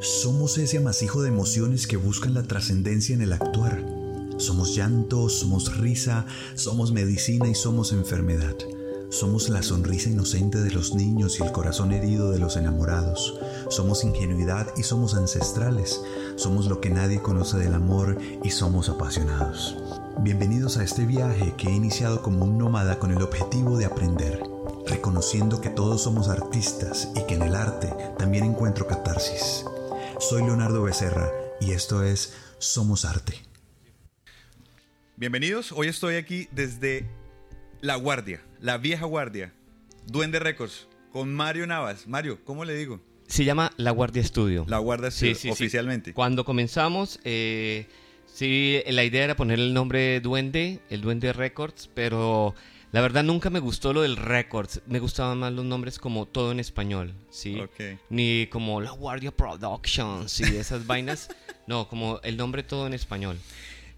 Somos 0.00 0.58
ese 0.58 0.78
amasijo 0.78 1.22
de 1.22 1.28
emociones 1.28 1.88
que 1.88 1.96
buscan 1.96 2.32
la 2.32 2.44
trascendencia 2.44 3.16
en 3.16 3.20
el 3.20 3.32
actuar. 3.32 3.84
Somos 4.36 4.76
llanto, 4.76 5.28
somos 5.28 5.76
risa, 5.76 6.24
somos 6.54 6.92
medicina 6.92 7.48
y 7.48 7.56
somos 7.56 7.90
enfermedad. 7.92 8.54
Somos 9.10 9.48
la 9.48 9.60
sonrisa 9.60 10.08
inocente 10.08 10.62
de 10.62 10.70
los 10.70 10.94
niños 10.94 11.40
y 11.40 11.42
el 11.42 11.50
corazón 11.50 11.90
herido 11.90 12.30
de 12.30 12.38
los 12.38 12.56
enamorados. 12.56 13.40
Somos 13.70 14.04
ingenuidad 14.04 14.68
y 14.76 14.84
somos 14.84 15.14
ancestrales. 15.16 16.00
Somos 16.36 16.66
lo 16.66 16.80
que 16.80 16.90
nadie 16.90 17.20
conoce 17.20 17.58
del 17.58 17.74
amor 17.74 18.18
y 18.44 18.50
somos 18.50 18.88
apasionados. 18.88 19.76
Bienvenidos 20.20 20.76
a 20.76 20.84
este 20.84 21.06
viaje 21.06 21.54
que 21.56 21.70
he 21.70 21.74
iniciado 21.74 22.22
como 22.22 22.44
un 22.44 22.56
nómada 22.56 23.00
con 23.00 23.10
el 23.10 23.20
objetivo 23.20 23.76
de 23.76 23.86
aprender, 23.86 24.40
reconociendo 24.86 25.60
que 25.60 25.70
todos 25.70 26.02
somos 26.02 26.28
artistas 26.28 27.08
y 27.16 27.26
que 27.26 27.34
en 27.34 27.42
el 27.42 27.56
arte 27.56 27.92
también 28.16 28.44
encuentro 28.44 28.86
catarsis. 28.86 29.64
Soy 30.18 30.42
Leonardo 30.42 30.82
Becerra 30.82 31.30
y 31.60 31.72
esto 31.72 32.02
es 32.04 32.36
Somos 32.58 33.04
Arte. 33.04 33.34
Bienvenidos, 35.16 35.72
hoy 35.72 35.88
estoy 35.88 36.16
aquí 36.16 36.48
desde 36.52 37.06
La 37.80 37.96
Guardia, 37.96 38.42
la 38.60 38.78
vieja 38.78 39.06
guardia, 39.06 39.52
Duende 40.06 40.38
Records, 40.38 40.86
con 41.12 41.32
Mario 41.34 41.66
Navas. 41.66 42.06
Mario, 42.06 42.38
¿cómo 42.44 42.64
le 42.64 42.74
digo? 42.74 43.00
Se 43.26 43.44
llama 43.44 43.72
La 43.76 43.90
Guardia 43.90 44.22
Estudio. 44.22 44.64
La 44.68 44.78
Guardia 44.78 45.10
Sí, 45.10 45.34
Studio, 45.34 45.34
sí, 45.34 45.40
sí. 45.42 45.50
oficialmente. 45.50 46.14
Cuando 46.14 46.44
comenzamos, 46.44 47.20
eh, 47.24 47.86
sí, 48.26 48.80
la 48.86 49.04
idea 49.04 49.24
era 49.24 49.36
poner 49.36 49.58
el 49.58 49.74
nombre 49.74 50.20
Duende, 50.20 50.80
el 50.90 51.00
Duende 51.00 51.32
Records, 51.32 51.90
pero 51.94 52.54
la 52.92 53.00
verdad 53.00 53.22
nunca 53.24 53.50
me 53.50 53.58
gustó 53.60 53.92
lo 53.92 54.02
del 54.02 54.16
Records. 54.16 54.80
Me 54.86 54.98
gustaban 54.98 55.38
más 55.38 55.52
los 55.52 55.64
nombres 55.64 55.98
como 55.98 56.26
todo 56.26 56.52
en 56.52 56.60
español, 56.60 57.12
¿sí? 57.30 57.58
Ok. 57.60 57.98
Ni 58.10 58.46
como 58.48 58.80
La 58.80 58.90
Guardia 58.92 59.30
Productions 59.30 60.40
y 60.40 60.56
esas 60.56 60.86
vainas. 60.86 61.28
No, 61.66 61.88
como 61.88 62.20
el 62.22 62.36
nombre 62.36 62.62
todo 62.62 62.86
en 62.86 62.94
español. 62.94 63.38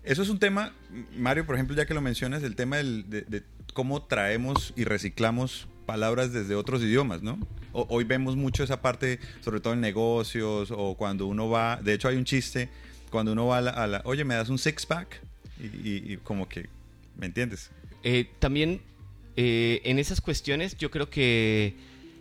Eso 0.03 0.23
es 0.23 0.29
un 0.29 0.39
tema, 0.39 0.73
Mario, 1.17 1.45
por 1.47 1.55
ejemplo, 1.55 1.77
ya 1.77 1.87
que 1.87 1.95
lo 1.95 2.01
mencionas, 2.01 2.43
el 2.43 2.57
tema 2.57 2.79
del- 2.79 3.09
de, 3.09 3.23
de 3.23 3.43
cómo 3.75 4.03
traemos 4.03 4.73
y 4.77 4.85
reciclamos 4.85 5.69
palabras 5.87 6.33
desde 6.33 6.55
otros 6.55 6.83
idiomas, 6.83 7.23
¿no? 7.23 7.39
O- 7.73 7.87
hoy 7.91 8.05
vemos 8.05 8.35
mucho 8.35 8.65
esa 8.65 8.81
parte, 8.81 9.21
sobre 9.43 9.61
todo 9.61 9.75
en 9.75 9.81
negocios 9.81 10.71
o 10.75 10.97
cuando 10.97 11.27
uno 11.27 11.49
va, 11.51 11.77
de 11.83 11.93
hecho 11.95 12.09
hay 12.09 12.17
un 12.17 12.25
chiste, 12.25 12.71
cuando 13.11 13.33
uno 13.33 13.47
va 13.47 13.59
a 13.59 13.61
la, 13.61 13.71
a 13.73 13.87
la- 13.87 14.03
oye, 14.05 14.25
¿me 14.25 14.35
das 14.35 14.49
un 14.49 14.59
six-pack? 14.59 15.21
Y, 15.61 15.67
y- 15.67 16.13
y 16.13 16.17
como 16.17 16.49
que, 16.49 16.69
¿me 17.17 17.27
entiendes? 17.27 17.71
Eh, 18.03 18.29
también 18.39 18.81
eh, 19.37 19.81
en 19.85 19.99
esas 19.99 20.21
cuestiones 20.21 20.77
yo 20.79 20.91
creo 20.91 21.11
que 21.11 21.75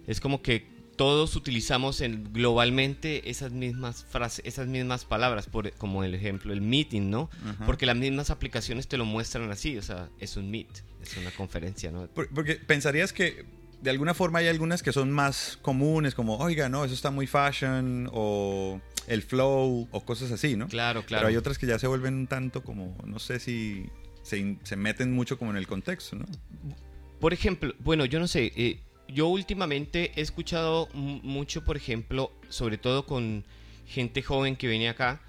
es 0.08 0.20
como 0.20 0.42
que 0.42 0.66
todos 0.96 1.38
utilizamos 1.38 2.02
en, 2.02 2.34
globalmente 2.34 3.30
esas 3.30 3.54
mismas 3.54 4.04
frases, 4.10 4.44
esas 4.46 4.68
mismas 4.68 5.06
palabras, 5.06 5.48
por, 5.48 5.72
como 5.74 6.04
el 6.04 6.14
ejemplo, 6.14 6.52
el 6.52 6.60
meeting, 6.60 7.10
¿no? 7.10 7.30
Porque 7.66 7.86
las 7.86 7.96
mismas 7.96 8.30
aplicaciones 8.32 8.88
te 8.90 8.98
lo 8.98 9.06
muestran 9.06 9.50
así, 9.50 9.78
o 9.78 9.82
sea, 9.82 10.10
es 10.20 10.36
un 10.36 10.52
meet, 10.52 10.68
es 11.02 11.16
una 11.16 11.32
conferencia, 11.32 11.90
¿no? 11.90 12.08
Por- 12.08 12.28
Porque 12.30 12.56
pensarías 12.56 13.14
que 13.14 13.46
de 13.82 13.90
alguna 13.92 14.14
forma 14.14 14.40
hay 14.40 14.50
algunas 14.50 14.84
que 14.84 14.92
son 14.92 15.10
más 15.10 15.58
comunes, 15.62 16.14
como, 16.16 16.36
oiga, 16.38 16.68
no, 16.68 16.84
eso 16.84 16.94
está 16.94 17.12
muy 17.12 17.28
fashion, 17.28 18.10
o 18.12 18.82
el 19.08 19.22
flow, 19.22 19.88
o 19.92 20.02
cosas 20.06 20.32
así, 20.32 20.58
¿no? 20.58 20.68
Claro, 20.68 21.06
claro. 21.06 21.22
Pero 21.22 21.28
hay 21.30 21.38
otras 21.38 21.58
que 21.58 21.66
ya 21.66 21.80
se 21.80 21.88
vuelven 21.88 22.14
un 22.14 22.28
tanto 22.28 22.62
como, 22.62 22.98
no 23.06 23.20
sé 23.20 23.40
si 23.40 23.86
se, 24.30 24.76
meten 24.76 25.12
mucho 25.12 25.38
como 25.38 25.52
en 25.52 25.58
el 25.58 25.68
contexto, 25.68 26.16
¿no? 26.16 26.26
Por 27.20 27.34
ejemplo, 27.34 27.74
bueno, 27.80 28.06
yo 28.06 28.20
no 28.20 28.28
sé, 28.28 28.52
eh, 28.56 28.80
yo 29.08 29.28
últimamente 29.28 30.12
he 30.16 30.22
escuchado 30.22 30.88
mu- 30.94 31.20
mucho, 31.24 31.64
por 31.66 31.76
ejemplo, 31.76 32.32
sobre 32.50 32.78
todo 32.78 33.06
con 33.06 33.44
gente 33.88 34.22
joven 34.22 34.56
que 34.56 34.68
viene 34.68 34.88
acá, 34.90 35.22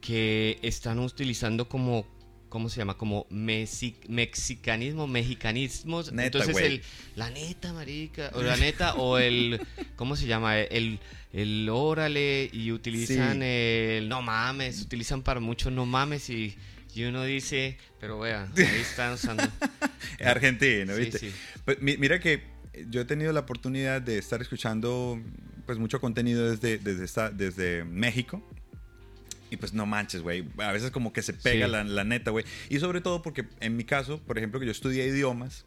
que 0.00 0.58
están 0.62 0.98
utilizando 0.98 1.68
como, 1.68 2.04
¿cómo 2.48 2.68
se 2.68 2.78
llama? 2.78 2.98
Como 2.98 3.26
mexi- 3.30 3.94
mexicanismo, 4.08 5.06
mexicanismos. 5.06 6.12
Neta, 6.12 6.38
Entonces, 6.38 6.56
el, 6.64 6.82
la 7.16 7.30
neta, 7.30 7.72
marica, 7.72 8.30
o 8.34 8.42
la 8.42 8.56
neta, 8.56 8.94
o 8.96 9.18
el, 9.18 9.60
¿cómo 9.96 10.16
se 10.16 10.26
llama? 10.26 10.58
El, 10.58 10.98
el 11.32 11.68
órale, 11.70 12.50
y 12.52 12.72
utilizan 12.72 13.38
Sí. 13.38 13.44
el 13.46 14.08
no 14.08 14.20
mames, 14.20 14.82
utilizan 14.82 15.22
para 15.22 15.40
mucho 15.40 15.70
no 15.70 15.86
mames, 15.86 16.28
y, 16.28 16.54
y 16.94 17.04
uno 17.04 17.24
dice, 17.24 17.78
pero 18.00 18.18
vea, 18.18 18.48
ahí 18.56 18.64
están 18.80 19.12
usando. 19.14 19.44
Argentino, 20.24 20.94
Sí, 20.94 21.00
¿viste? 21.00 21.18
sí. 21.18 21.32
Pues, 21.64 21.80
mi- 21.80 21.96
mira 21.96 22.20
que 22.20 22.42
yo 22.90 23.00
he 23.02 23.04
tenido 23.04 23.32
la 23.32 23.40
oportunidad 23.40 24.00
de 24.02 24.18
estar 24.18 24.40
escuchando 24.42 25.20
pues 25.66 25.78
mucho 25.78 26.00
contenido 26.00 26.50
desde, 26.50 26.78
desde, 26.78 27.04
esta- 27.04 27.30
desde 27.30 27.84
México. 27.84 28.42
Y 29.50 29.56
pues 29.58 29.74
no 29.74 29.84
manches, 29.84 30.22
güey. 30.22 30.48
A 30.58 30.72
veces 30.72 30.90
como 30.90 31.12
que 31.12 31.20
se 31.22 31.34
pega 31.34 31.66
Sí. 31.66 31.72
la, 31.72 31.84
la 31.84 32.04
neta, 32.04 32.30
güey. 32.30 32.44
Y 32.70 32.78
sobre 32.78 33.00
todo 33.02 33.20
porque 33.22 33.44
en 33.60 33.76
mi 33.76 33.84
caso, 33.84 34.18
por 34.22 34.38
ejemplo, 34.38 34.58
que 34.58 34.66
yo 34.66 34.72
estudié 34.72 35.06
idiomas 35.06 35.66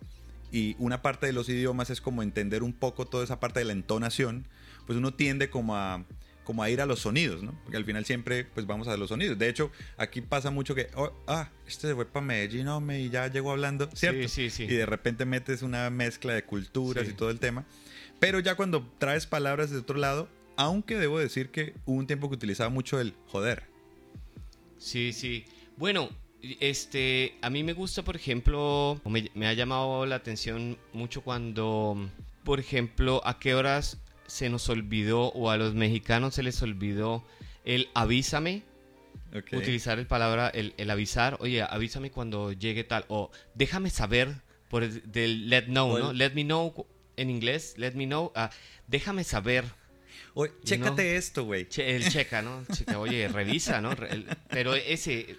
y 0.51 0.75
una 0.79 1.01
parte 1.03 1.27
de 1.27 1.33
los 1.33 1.47
idiomas 1.49 1.89
es 1.91 2.01
como 2.01 2.23
entender 2.23 2.63
un 2.63 2.73
poco 2.73 3.05
toda 3.05 3.23
esa 3.23 3.39
parte 3.39 3.59
de 3.59 3.65
la 3.65 3.73
entonación, 3.73 4.47
pues 4.87 4.97
uno 4.97 5.13
tiende 5.13 5.49
como 5.51 5.75
a, 5.75 6.03
como 6.45 6.63
a 6.63 6.69
ir 6.69 6.79
a 6.79 6.85
los 6.85 6.99
sonidos, 7.01 7.43
¿no? 7.43 7.51
Porque 7.63 7.75
al 7.75 7.83
final 7.83 8.05
siempre 8.05 8.45
pues 8.45 8.65
vamos 8.65 8.87
a 8.87 8.95
los 8.95 9.09
sonidos. 9.09 9.37
De 9.37 9.49
hecho, 9.49 9.69
aquí 9.97 10.21
pasa 10.21 10.49
mucho 10.51 10.73
que, 10.73 10.87
oh, 10.95 11.11
ah, 11.27 11.49
este 11.67 11.89
se 11.89 11.95
fue 11.95 12.05
para 12.05 12.25
Medellín, 12.25 12.69
hombre, 12.69 13.01
y 13.01 13.09
ya 13.09 13.27
llegó 13.27 13.51
hablando, 13.51 13.89
¿cierto? 13.93 14.29
Sí, 14.29 14.49
sí, 14.49 14.49
sí. 14.49 14.63
Y 14.63 14.75
de 14.75 14.85
repente 14.85 15.25
metes 15.25 15.61
una 15.61 15.89
mezcla 15.89 16.33
de 16.33 16.45
culturas 16.45 17.05
Sí. 17.05 17.11
y 17.11 17.13
todo 17.15 17.29
el 17.29 17.39
tema. 17.39 17.65
Pero 18.21 18.39
ya 18.39 18.55
cuando 18.55 18.89
traes 18.97 19.25
palabras 19.25 19.71
de 19.71 19.79
otro 19.79 19.97
lado, 19.97 20.29
aunque 20.55 20.97
debo 20.97 21.19
decir 21.19 21.49
que 21.49 21.73
hubo 21.85 21.97
un 21.97 22.07
tiempo 22.07 22.29
que 22.29 22.35
utilizaba 22.35 22.69
mucho 22.69 22.99
el 23.01 23.13
joder. 23.27 23.63
Sí, 24.77 25.11
sí. 25.13 25.45
Bueno, 25.77 26.09
este, 26.59 27.35
a 27.41 27.49
mí 27.49 27.63
me 27.63 27.73
gusta, 27.73 28.03
por 28.03 28.15
ejemplo, 28.15 29.01
me 29.33 29.47
ha 29.47 29.53
llamado 29.53 30.05
la 30.05 30.15
atención 30.15 30.77
mucho 30.93 31.21
cuando, 31.21 32.09
por 32.43 32.59
ejemplo, 32.59 33.21
a 33.25 33.39
qué 33.39 33.55
horas 33.55 33.97
se 34.27 34.49
nos 34.49 34.67
olvidó 34.69 35.27
o 35.33 35.49
a 35.49 35.57
los 35.57 35.73
mexicanos 35.73 36.35
se 36.35 36.43
les 36.43 36.61
olvidó 36.61 37.23
el 37.63 37.89
avísame, 37.93 38.63
utilizar 39.51 39.99
el 39.99 40.07
palabra, 40.07 40.49
el, 40.49 40.73
el 40.77 40.89
avisar, 40.89 41.37
oye, 41.39 41.61
avísame 41.61 42.11
cuando 42.11 42.51
llegue 42.51 42.83
tal, 42.83 43.05
o 43.09 43.31
déjame 43.53 43.89
saber, 43.89 44.29
por 44.69 44.83
el, 44.83 45.11
del 45.11 45.49
let 45.49 45.65
know, 45.65 45.97
¿no? 45.97 46.13
Let 46.13 46.31
me 46.33 46.43
know 46.43 46.85
en 47.17 47.29
inglés, 47.29 47.75
let 47.77 47.93
me 47.93 48.05
know, 48.05 48.31
ah, 48.35 48.49
déjame 48.87 49.23
saber. 49.23 49.65
Oye, 50.33 50.51
No. 50.57 50.63
chécate 50.63 51.15
esto, 51.17 51.43
güey. 51.45 51.67
Che- 51.67 51.95
el 51.95 52.09
checa, 52.09 52.41
¿no? 52.41 52.63
Checa, 52.73 52.99
oye, 52.99 53.27
revisa, 53.27 53.79
¿no? 53.81 53.91
El- 53.93 54.25
pero 54.49 54.73
ese, 54.75 55.35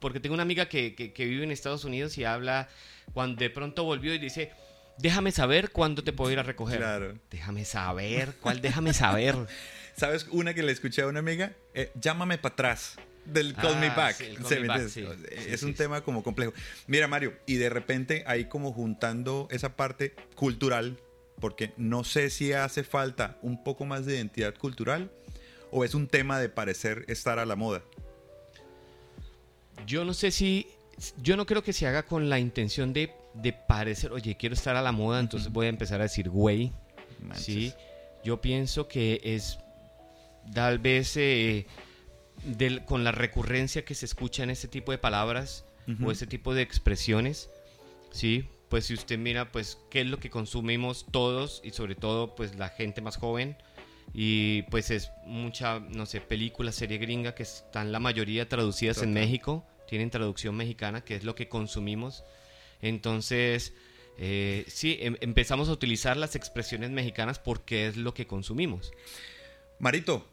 porque 0.00 0.20
tengo 0.20 0.34
una 0.34 0.42
amiga 0.44 0.66
que, 0.68 0.94
que- 0.94 1.12
que 1.12 1.24
vive 1.26 1.44
en 1.44 1.50
Estados 1.50 1.84
Unidos 1.84 2.16
y 2.18 2.24
habla, 2.24 2.68
cuando 3.12 3.40
de 3.40 3.50
pronto 3.50 3.84
volvió 3.84 4.14
y 4.14 4.18
dice, 4.18 4.50
déjame 4.98 5.32
saber 5.32 5.70
cuándo 5.70 6.02
te 6.04 6.12
puedo 6.12 6.30
ir 6.30 6.38
a 6.38 6.42
recoger. 6.42 6.78
Claro. 6.78 7.18
Déjame 7.30 7.64
saber, 7.64 8.34
¿cuál 8.40 8.60
déjame 8.60 8.92
saber? 8.94 9.36
¿Sabes 9.96 10.26
una 10.30 10.54
que 10.54 10.62
le 10.62 10.72
escuché 10.72 11.02
a 11.02 11.06
una 11.06 11.20
amiga? 11.20 11.52
Eh, 11.74 11.92
llámame 12.00 12.38
para 12.38 12.52
atrás. 12.52 12.96
Del 13.24 13.54
Call 13.54 13.78
Me 13.80 13.86
Ah, 13.86 13.94
Back. 13.96 14.16
sí, 14.16 14.24
el 14.24 14.36
Call 14.36 14.46
¿Se 14.46 14.60
Me 14.60 14.66
Back, 14.66 14.88
sí. 14.88 15.04
Es 15.46 15.62
un 15.62 15.72
tema 15.74 16.02
como 16.02 16.22
complejo. 16.22 16.52
Mira, 16.86 17.08
Mario, 17.08 17.32
y 17.46 17.54
de 17.56 17.70
repente 17.70 18.22
ahí 18.26 18.46
como 18.46 18.72
juntando 18.72 19.48
esa 19.50 19.76
parte 19.76 20.14
cultural, 20.34 20.98
porque 21.40 21.72
no 21.78 22.04
sé 22.04 22.28
si 22.28 22.52
hace 22.52 22.84
falta 22.84 23.38
un 23.40 23.64
poco 23.64 23.86
más 23.86 24.04
de 24.04 24.16
identidad 24.16 24.54
cultural 24.54 25.10
o 25.70 25.84
es 25.84 25.94
un 25.94 26.06
tema 26.06 26.38
de 26.38 26.48
parecer 26.50 27.04
estar 27.08 27.38
a 27.38 27.46
la 27.46 27.56
moda. 27.56 27.82
Yo 29.86 30.04
no 30.04 30.14
sé 30.14 30.30
si, 30.30 30.66
yo 31.22 31.36
no 31.36 31.46
creo 31.46 31.62
que 31.62 31.72
se 31.72 31.86
haga 31.86 32.04
con 32.04 32.28
la 32.28 32.38
intención 32.38 32.92
de, 32.92 33.12
de 33.34 33.52
parecer, 33.52 34.12
oye, 34.12 34.36
quiero 34.36 34.54
estar 34.54 34.76
a 34.76 34.82
la 34.82 34.92
moda, 34.92 35.20
entonces 35.20 35.50
voy 35.52 35.66
a 35.66 35.68
empezar 35.70 36.00
a 36.00 36.04
decir 36.04 36.28
güey. 36.30 36.72
Manches. 37.20 37.44
Sí, 37.44 37.72
yo 38.24 38.40
pienso 38.40 38.86
que 38.88 39.20
es 39.24 39.58
tal 40.54 40.78
vez 40.78 41.16
eh, 41.16 41.66
del- 42.44 42.84
con 42.84 43.04
la 43.04 43.12
recurrencia 43.12 43.84
que 43.84 43.94
se 43.94 44.06
escucha 44.06 44.42
en 44.42 44.50
ese 44.50 44.68
tipo 44.68 44.92
de 44.92 44.98
palabras 44.98 45.64
o 46.02 46.10
ese 46.10 46.26
tipo 46.26 46.54
de 46.54 46.62
expresiones, 46.62 47.50
sí, 48.10 48.48
pues 48.70 48.86
si 48.86 48.94
usted 48.94 49.18
mira, 49.18 49.52
pues 49.52 49.78
qué 49.90 50.00
es 50.00 50.06
lo 50.06 50.18
que 50.18 50.30
consumimos 50.30 51.04
todos 51.10 51.60
y 51.62 51.70
sobre 51.72 51.94
todo 51.94 52.34
pues 52.34 52.56
la 52.56 52.70
gente 52.70 53.02
más 53.02 53.16
joven 53.18 53.56
y 54.14 54.62
pues 54.70 54.90
es 54.90 55.10
mucha, 55.26 55.80
no 55.80 56.06
sé, 56.06 56.20
película, 56.22 56.72
serie 56.72 56.96
gringa 56.98 57.34
que 57.34 57.42
están 57.42 57.92
la 57.92 58.00
mayoría 58.00 58.48
traducidas 58.48 59.02
en. 59.02 59.12
México, 59.12 59.66
tienen 59.86 60.08
traducción 60.10 60.56
mexicana, 60.56 61.02
que 61.04 61.16
es 61.16 61.24
lo 61.24 61.34
que 61.34 61.48
consumimos. 61.48 62.24
Entonces, 62.88 63.72
eh, 64.18 64.64
sí, 64.68 64.98
em- 65.00 65.16
empezamos 65.22 65.68
a 65.68 65.72
utilizar 65.72 66.16
las 66.18 66.36
expresiones 66.36 66.90
mexicanas 66.90 67.38
porque 67.38 67.86
es 67.88 67.96
lo 67.96 68.12
que 68.12 68.26
consumimos. 68.26 68.92
Marito, 69.80 70.28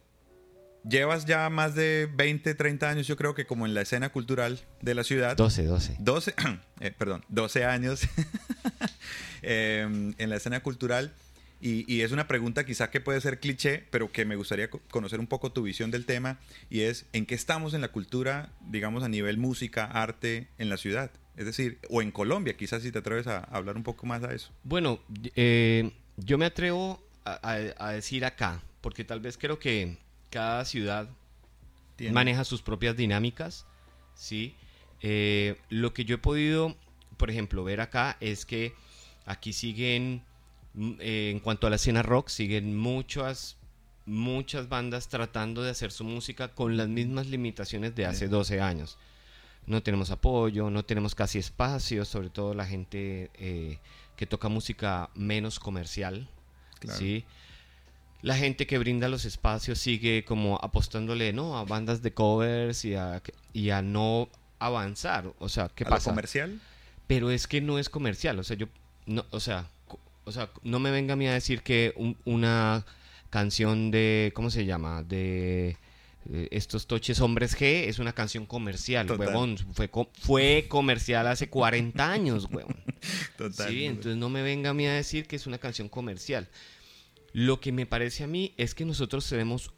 llevas 0.87 1.25
ya 1.25 1.49
más 1.49 1.75
de 1.75 2.09
20, 2.13 2.53
30 2.53 2.89
años, 2.89 3.07
yo 3.07 3.15
creo 3.15 3.33
que 3.33 3.45
como 3.45 3.65
en 3.65 3.73
la 3.73 3.81
escena 3.81 4.09
cultural 4.09 4.59
de 4.81 4.95
la 4.95 5.03
ciudad. 5.05 5.37
12, 5.37 5.63
12. 5.63 5.95
12, 5.99 6.35
eh, 6.81 6.91
perdón, 6.91 7.23
12 7.29 7.63
años 7.63 8.01
eh, 9.41 10.13
en 10.17 10.29
la 10.29 10.35
escena 10.35 10.61
cultural. 10.61 11.13
Y, 11.63 12.01
es 12.01 12.11
una 12.11 12.27
pregunta 12.27 12.65
quizá 12.65 12.89
que 12.89 13.01
puede 13.01 13.21
ser 13.21 13.39
cliché, 13.39 13.85
pero 13.91 14.11
que 14.11 14.25
me 14.25 14.35
gustaría 14.35 14.69
conocer 14.69 15.19
un 15.19 15.27
poco 15.27 15.51
tu 15.51 15.61
visión 15.61 15.91
del 15.91 16.07
tema, 16.07 16.39
y 16.71 16.81
es, 16.81 17.05
¿en 17.13 17.27
qué 17.27 17.35
estamos 17.35 17.75
en 17.75 17.81
la 17.81 17.89
cultura, 17.89 18.51
digamos, 18.67 19.03
a 19.03 19.09
nivel 19.09 19.37
música, 19.37 19.85
arte, 19.85 20.47
en 20.57 20.69
la 20.69 20.77
ciudad? 20.77 21.11
Es 21.37 21.45
decir, 21.45 21.77
o 21.89 22.01
en 22.01 22.11
Colombia, 22.11 22.57
quizás 22.57 22.81
si 22.81 22.91
te 22.91 22.97
atreves 22.97 23.27
a, 23.27 23.39
hablar 23.39 23.77
un 23.77 23.83
poco 23.83 24.07
más 24.07 24.23
a 24.23 24.33
eso. 24.33 24.51
Bueno, 24.63 25.01
eh, 25.35 25.91
yo 26.17 26.39
me 26.39 26.45
atrevo 26.45 26.99
a, 27.25 27.91
decir 27.91 28.25
acá, 28.25 28.63
porque 28.81 29.03
tal 29.03 29.19
vez 29.19 29.37
creo 29.37 29.59
que 29.59 29.97
cada 30.31 30.65
ciudad 30.65 31.09
maneja 32.11 32.43
sus 32.43 32.63
propias 32.63 32.97
dinámicas, 32.97 33.67
¿sí? 34.15 34.55
Eh, 35.01 35.57
lo 35.69 35.93
que 35.93 36.05
yo 36.05 36.15
he 36.15 36.17
podido, 36.17 36.75
por 37.17 37.29
ejemplo, 37.29 37.63
ver 37.63 37.81
acá 37.81 38.17
es 38.19 38.45
que 38.45 38.73
aquí 39.25 39.53
siguen, 39.53 40.23
eh, 40.99 41.31
en 41.31 41.39
cuanto 41.39 41.67
a 41.67 41.69
la 41.69 41.75
escena 41.75 42.01
rock, 42.01 42.29
siguen 42.29 42.77
muchas, 42.77 43.57
muchas 44.05 44.69
bandas 44.69 45.09
tratando 45.09 45.63
de 45.63 45.71
hacer 45.71 45.91
su 45.91 46.03
música 46.03 46.49
con 46.49 46.77
las 46.77 46.87
mismas 46.87 47.27
limitaciones 47.27 47.95
de 47.95 48.05
hace 48.05 48.27
12 48.27 48.61
años. 48.61 48.97
No 49.65 49.83
tenemos 49.83 50.11
apoyo, 50.11 50.69
no 50.69 50.83
tenemos 50.83 51.13
casi 51.13 51.39
espacio, 51.39 52.05
sobre 52.05 52.29
todo 52.29 52.53
la 52.53 52.65
gente 52.65 53.29
eh, 53.35 53.79
que 54.15 54.25
toca 54.25 54.49
música 54.49 55.09
menos 55.13 55.59
comercial, 55.59 56.27
¿sí? 56.97 57.25
La 58.21 58.35
gente 58.35 58.67
que 58.67 58.77
brinda 58.77 59.07
los 59.07 59.25
espacios 59.25 59.79
sigue 59.79 60.23
como 60.25 60.59
apostándole, 60.61 61.33
¿no? 61.33 61.57
A 61.57 61.65
bandas 61.65 62.01
de 62.01 62.13
covers 62.13 62.85
y 62.85 62.95
a, 62.95 63.21
y 63.51 63.71
a 63.71 63.81
no 63.81 64.29
avanzar. 64.59 65.33
O 65.39 65.49
sea, 65.49 65.69
¿qué 65.69 65.85
pasa? 65.85 66.11
comercial? 66.11 66.59
Pero 67.07 67.31
es 67.31 67.47
que 67.47 67.61
no 67.61 67.79
es 67.79 67.89
comercial. 67.89 68.37
O 68.39 68.43
sea, 68.43 68.55
yo, 68.55 68.67
no, 69.07 69.25
o 69.31 69.39
sea, 69.39 69.67
o 70.31 70.33
sea 70.33 70.49
no 70.63 70.79
me 70.79 70.91
venga 70.91 71.13
a 71.13 71.15
mí 71.17 71.27
a 71.27 71.33
decir 71.33 71.61
que 71.61 71.93
una 72.25 72.85
canción 73.29 73.91
de, 73.91 74.31
¿cómo 74.35 74.49
se 74.49 74.65
llama? 74.65 75.03
De 75.03 75.77
eh, 76.29 76.47
estos 76.51 76.87
toches 76.87 77.19
hombres 77.21 77.57
G 77.57 77.87
es 77.87 77.99
una 77.99 78.13
canción 78.13 78.45
comercial, 78.45 79.09
huevón. 79.11 79.57
Fue, 79.73 79.89
fue 80.13 80.65
comercial 80.67 81.27
hace 81.27 81.49
40 81.49 82.11
años, 82.11 82.47
huevón. 82.51 82.75
Total. 83.37 83.69
Sí, 83.69 83.85
entonces 83.85 84.17
no 84.17 84.29
me 84.29 84.41
venga 84.41 84.69
a 84.69 84.73
mí 84.73 84.85
a 84.85 84.93
decir 84.93 85.27
que 85.27 85.35
es 85.35 85.47
una 85.47 85.57
canción 85.57 85.89
comercial. 85.89 86.49
Lo 87.33 87.59
que 87.59 87.71
me 87.71 87.85
parece 87.85 88.23
a 88.23 88.27
mí 88.27 88.53
es 88.57 88.75
que 88.75 88.85
nosotros 88.85 89.27
tenemos 89.27 89.71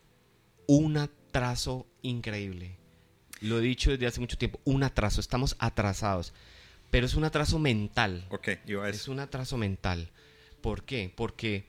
un 0.67 0.97
atraso 0.97 1.87
increíble. 2.01 2.77
Lo 3.39 3.59
he 3.59 3.61
dicho 3.61 3.91
desde 3.91 4.07
hace 4.07 4.19
mucho 4.19 4.37
tiempo, 4.37 4.59
un 4.63 4.83
atraso, 4.83 5.21
estamos 5.21 5.55
atrasados. 5.59 6.33
Pero 6.89 7.05
es 7.05 7.15
un 7.15 7.23
atraso 7.23 7.59
mental. 7.59 8.25
Ok, 8.29 8.49
yo 8.65 8.85
Es 8.85 9.07
un 9.07 9.19
atraso 9.19 9.57
mental. 9.57 10.11
¿Por 10.63 10.85
qué? 10.85 11.11
Porque, 11.13 11.65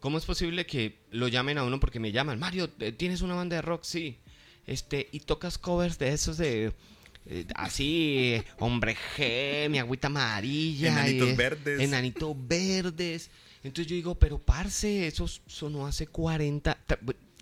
¿cómo 0.00 0.16
es 0.16 0.24
posible 0.24 0.64
que 0.64 0.98
lo 1.10 1.28
llamen 1.28 1.58
a 1.58 1.64
uno 1.64 1.78
porque 1.78 2.00
me 2.00 2.12
llaman? 2.12 2.38
Mario, 2.38 2.70
eh, 2.80 2.90
¿tienes 2.90 3.20
una 3.20 3.34
banda 3.34 3.56
de 3.56 3.62
rock? 3.62 3.84
Sí. 3.84 4.18
Este, 4.66 5.08
y 5.12 5.20
tocas 5.20 5.58
covers 5.58 5.98
de 5.98 6.08
esos 6.08 6.38
de 6.38 6.72
eh, 7.26 7.44
así, 7.54 8.42
hombre 8.58 8.96
G, 9.16 9.68
mi 9.68 9.78
agüita 9.78 10.06
amarilla. 10.06 10.92
Enanitos 10.92 11.36
verdes. 11.36 11.80
Enanitos 11.80 12.36
verdes. 12.48 13.30
Entonces 13.62 13.86
yo 13.86 13.96
digo, 13.96 14.14
pero 14.14 14.38
parce, 14.38 15.06
eso 15.06 15.28
sonó 15.28 15.86
hace 15.86 16.06
40, 16.06 16.78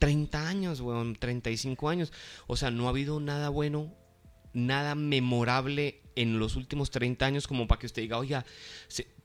30 0.00 0.48
años, 0.48 0.81
weón, 0.81 1.14
35 1.14 1.88
años. 1.88 2.12
O 2.48 2.56
sea, 2.56 2.72
no 2.72 2.86
ha 2.86 2.90
habido 2.90 3.20
nada 3.20 3.48
bueno, 3.48 3.94
nada 4.52 4.96
memorable 4.96 6.00
en 6.16 6.40
los 6.40 6.56
últimos 6.56 6.90
30 6.90 7.25
años 7.25 7.46
como 7.46 7.69
para 7.69 7.78
que 7.78 7.86
usted 7.86 8.02
diga, 8.02 8.19
oiga, 8.19 8.44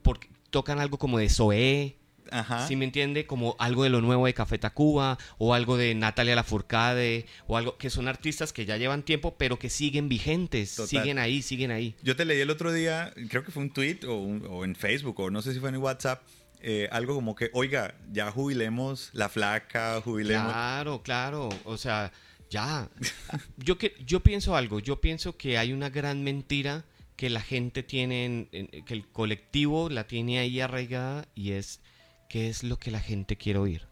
porque 0.04 0.30
tocan 0.56 0.80
algo 0.80 0.98
como 0.98 1.18
de 1.18 1.28
Zoé, 1.28 1.98
Ajá. 2.32 2.66
¿Sí 2.66 2.78
me 2.78 2.86
entiende? 2.86 3.28
Como 3.28 3.58
algo 3.60 3.84
de 3.84 3.90
lo 3.90 4.00
nuevo 4.00 4.26
de 4.26 4.34
Café 4.34 4.58
Tacuba 4.58 5.18
o 5.38 5.54
algo 5.54 5.76
de 5.76 5.94
Natalia 5.94 6.34
Lafourcade 6.34 7.26
o 7.46 7.58
algo 7.58 7.78
que 7.78 7.90
son 7.90 8.08
artistas 8.08 8.54
que 8.54 8.66
ya 8.66 8.78
llevan 8.78 9.04
tiempo 9.04 9.36
pero 9.38 9.60
que 9.60 9.70
siguen 9.70 10.08
vigentes, 10.08 10.72
siguen 10.72 11.20
ahí, 11.20 11.42
siguen 11.42 11.72
ahí. 11.72 11.94
Yo 12.04 12.16
te 12.16 12.24
leí 12.24 12.40
el 12.40 12.50
otro 12.50 12.72
día, 12.72 13.14
creo 13.30 13.44
que 13.44 13.52
fue 13.52 13.64
un 13.64 13.70
tweet 13.70 14.00
o, 14.08 14.16
o 14.16 14.64
en 14.64 14.76
Facebook 14.76 15.20
o 15.20 15.30
no 15.30 15.42
sé 15.42 15.54
si 15.54 15.60
fue 15.60 15.70
en 15.70 15.76
WhatsApp, 15.76 16.24
eh, 16.62 16.88
algo 16.90 17.16
como 17.16 17.36
que, 17.36 17.50
oiga, 17.52 17.94
ya 18.14 18.32
jubilemos 18.32 19.10
la 19.12 19.28
flaca, 19.28 20.00
jubilemos. 20.02 20.54
Claro, 20.54 21.04
claro, 21.04 21.50
o 21.66 21.78
sea, 21.78 22.14
ya. 22.50 22.90
Yo, 23.58 23.78
que, 23.78 23.94
yo 24.06 24.22
pienso 24.22 24.56
algo, 24.56 24.80
yo 24.80 25.02
pienso 25.02 25.36
que 25.36 25.58
hay 25.58 25.74
una 25.74 25.90
gran 25.90 26.24
mentira 26.24 26.86
que 27.16 27.30
la 27.30 27.42
gente 27.42 27.84
tiene, 27.84 28.50
que 28.86 28.94
el 28.94 29.08
colectivo 29.08 29.90
la 29.90 30.08
tiene 30.08 30.40
ahí 30.40 30.60
arraigada 30.60 31.28
y 31.34 31.52
es 31.52 31.82
qué 32.30 32.50
es 32.50 32.64
lo 32.64 32.78
que 32.78 32.92
la 32.92 33.00
gente 33.00 33.38
quiere 33.38 33.60
oír. 33.60 33.88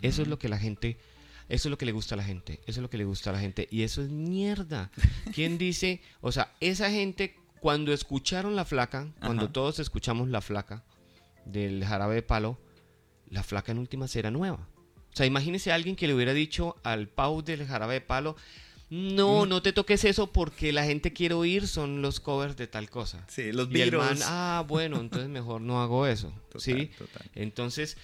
Eso 0.00 0.22
es 0.22 0.28
lo 0.28 0.38
que 0.38 0.48
la 0.48 0.58
gente, 0.58 0.96
eso 1.48 1.68
es 1.68 1.70
lo 1.70 1.76
que 1.76 1.86
le 1.86 1.92
gusta 1.92 2.14
a 2.14 2.18
la 2.18 2.22
gente, 2.22 2.60
eso 2.66 2.78
es 2.78 2.82
lo 2.82 2.88
que 2.88 2.98
le 2.98 3.04
gusta 3.04 3.30
a 3.30 3.32
la 3.32 3.40
gente 3.40 3.66
y 3.70 3.82
eso 3.82 4.00
es 4.00 4.10
mierda. 4.10 4.92
¿Quién 5.34 5.58
dice? 5.58 6.00
O 6.20 6.30
sea, 6.30 6.52
esa 6.60 6.88
gente 6.90 7.34
cuando 7.60 7.92
escucharon 7.92 8.54
la 8.54 8.64
flaca, 8.64 9.12
cuando 9.20 9.50
todos 9.50 9.80
escuchamos 9.80 10.28
la 10.28 10.40
flaca, 10.40 10.84
del 11.44 11.84
jarabe 11.84 12.16
de 12.16 12.22
palo, 12.22 12.58
la 13.28 13.42
flaca 13.42 13.72
en 13.72 13.78
últimas 13.78 14.14
era 14.16 14.30
nueva. 14.30 14.68
O 15.12 15.16
sea, 15.16 15.26
imagínese 15.26 15.72
a 15.72 15.74
alguien 15.74 15.96
que 15.96 16.06
le 16.06 16.14
hubiera 16.14 16.32
dicho 16.32 16.76
al 16.84 17.08
Pau 17.08 17.42
del 17.42 17.66
jarabe 17.66 17.94
de 17.94 18.00
palo, 18.00 18.36
no, 18.92 19.46
no 19.46 19.62
te 19.62 19.72
toques 19.72 20.04
eso 20.04 20.32
porque 20.32 20.70
la 20.70 20.84
gente 20.84 21.14
quiere 21.14 21.34
oír 21.34 21.66
son 21.66 22.02
los 22.02 22.20
covers 22.20 22.58
de 22.58 22.66
tal 22.66 22.90
cosa. 22.90 23.24
Sí, 23.26 23.50
los 23.50 23.70
y 23.70 23.80
el 23.80 23.96
man, 23.96 24.18
ah, 24.24 24.66
bueno, 24.68 25.00
entonces 25.00 25.28
mejor 25.30 25.62
no 25.62 25.80
hago 25.80 26.06
eso. 26.06 26.30
¿sí? 26.58 26.90
Entonces, 27.34 27.96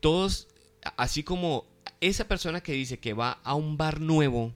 todos, 0.00 0.48
así 0.96 1.22
como 1.22 1.64
esa 2.00 2.26
persona 2.26 2.60
que 2.60 2.72
dice 2.72 2.98
que 2.98 3.12
va 3.12 3.38
a 3.44 3.54
un 3.54 3.76
bar 3.76 4.00
nuevo, 4.00 4.52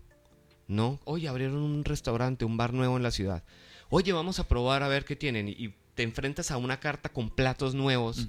¿no? 0.67 0.99
Oye, 1.05 1.29
abrieron 1.29 1.59
un 1.59 1.85
restaurante, 1.85 2.45
un 2.45 2.57
bar 2.57 2.73
nuevo 2.73 2.97
en 2.97 3.05
la 3.05 3.13
ciudad. 3.13 3.45
Oye, 3.89 4.13
vamos 4.13 4.41
a 4.41 4.49
probar 4.49 4.83
a 4.83 4.89
ver 4.89 5.05
qué 5.05 5.15
tienen. 5.15 5.49
Y 5.49 5.73
te 5.95 6.03
enfrentas 6.03 6.51
a 6.51 6.57
una 6.57 6.81
carta 6.81 7.11
con 7.11 7.31
platos 7.31 7.77
nuevos, 7.77 8.27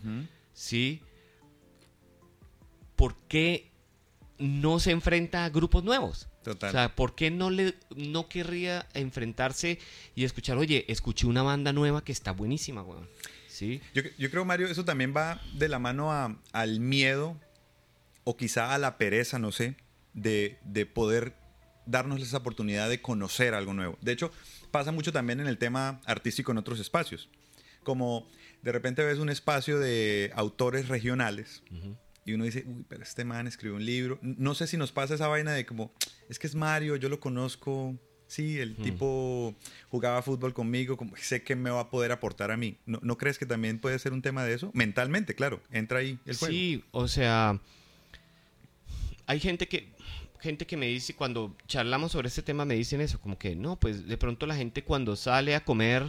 ¿sí? 0.53 1.01
¿Por 2.95 3.15
qué 3.27 3.71
no 4.39 4.79
se 4.79 4.91
enfrenta 4.91 5.45
a 5.45 5.49
grupos 5.49 5.83
nuevos? 5.83 6.27
Total. 6.43 6.69
O 6.69 6.71
sea, 6.71 6.95
¿por 6.95 7.15
qué 7.15 7.31
no, 7.31 7.49
le, 7.49 7.75
no 7.95 8.29
querría 8.29 8.87
enfrentarse 8.93 9.79
y 10.15 10.23
escuchar, 10.23 10.57
oye, 10.57 10.85
escuché 10.87 11.27
una 11.27 11.43
banda 11.43 11.73
nueva 11.73 12.03
que 12.03 12.11
está 12.11 12.31
buenísima, 12.31 12.83
weón? 12.83 13.07
¿Sí? 13.47 13.81
Yo, 13.93 14.03
yo 14.17 14.29
creo, 14.29 14.45
Mario, 14.45 14.67
eso 14.67 14.85
también 14.85 15.13
va 15.15 15.41
de 15.55 15.67
la 15.67 15.79
mano 15.79 16.11
a, 16.11 16.37
al 16.51 16.79
miedo 16.79 17.37
o 18.23 18.37
quizá 18.37 18.73
a 18.73 18.77
la 18.77 18.97
pereza, 18.97 19.39
no 19.39 19.51
sé, 19.51 19.75
de, 20.13 20.59
de 20.63 20.85
poder 20.85 21.35
darnos 21.85 22.21
esa 22.21 22.37
oportunidad 22.37 22.89
de 22.89 23.01
conocer 23.01 23.53
algo 23.53 23.73
nuevo. 23.73 23.97
De 24.01 24.11
hecho, 24.11 24.31
pasa 24.71 24.91
mucho 24.91 25.11
también 25.11 25.39
en 25.39 25.47
el 25.47 25.57
tema 25.57 26.01
artístico 26.05 26.51
en 26.51 26.57
otros 26.57 26.79
espacios 26.79 27.29
como 27.87 28.27
de 28.63 28.73
repente 28.73 29.01
ves 29.05 29.17
un 29.17 29.29
espacio 29.29 29.79
de 29.79 30.33
autores 30.35 30.89
regionales 30.89 31.63
y 32.27 32.33
uno 32.33 32.43
dice, 32.43 32.65
uy, 32.67 32.85
pero 32.89 33.03
este 33.03 33.23
man 33.23 33.47
escribió 33.47 33.77
un 33.77 33.85
libro. 33.85 34.19
No 34.21 34.53
sé 34.53 34.67
si 34.67 34.75
nos 34.75 34.91
pasa 34.91 35.15
esa 35.15 35.29
vaina 35.29 35.53
de 35.53 35.65
como, 35.65 35.93
es 36.27 36.37
que 36.37 36.47
es 36.47 36.55
Mario, 36.55 36.97
yo 36.97 37.07
lo 37.07 37.21
conozco. 37.21 37.95
Sí, 38.27 38.59
el 38.59 38.75
tipo 38.75 39.55
jugaba 39.89 40.21
fútbol 40.21 40.53
conmigo, 40.53 40.97
como, 40.97 41.15
sé 41.15 41.41
que 41.43 41.55
me 41.55 41.69
va 41.69 41.79
a 41.79 41.89
poder 41.89 42.11
aportar 42.11 42.51
a 42.51 42.57
mí. 42.57 42.77
¿No, 42.85 43.17
crees 43.17 43.37
que 43.37 43.45
también 43.45 43.79
puede 43.79 43.97
ser 43.99 44.11
un 44.11 44.21
tema 44.21 44.43
de 44.43 44.53
eso? 44.53 44.69
Mentalmente, 44.73 45.33
claro, 45.33 45.61
entra 45.71 45.99
ahí 45.99 46.19
el 46.25 46.35
juego. 46.35 46.51
Sí, 46.51 46.83
o 46.91 47.07
sea, 47.07 47.61
hay 49.25 49.39
gente 49.39 49.69
que, 49.69 49.93
gente 50.41 50.67
que 50.67 50.75
me 50.75 50.87
dice, 50.87 51.15
cuando 51.15 51.55
charlamos 51.67 52.11
sobre 52.11 52.27
este 52.27 52.41
tema, 52.41 52.65
me 52.65 52.75
dicen 52.75 52.99
eso, 52.99 53.21
como 53.21 53.37
que 53.37 53.55
no, 53.55 53.79
pues 53.79 54.05
de 54.05 54.17
pronto 54.17 54.45
la 54.45 54.57
gente 54.57 54.83
cuando 54.83 55.15
sale 55.15 55.55
a 55.55 55.63
comer 55.63 56.03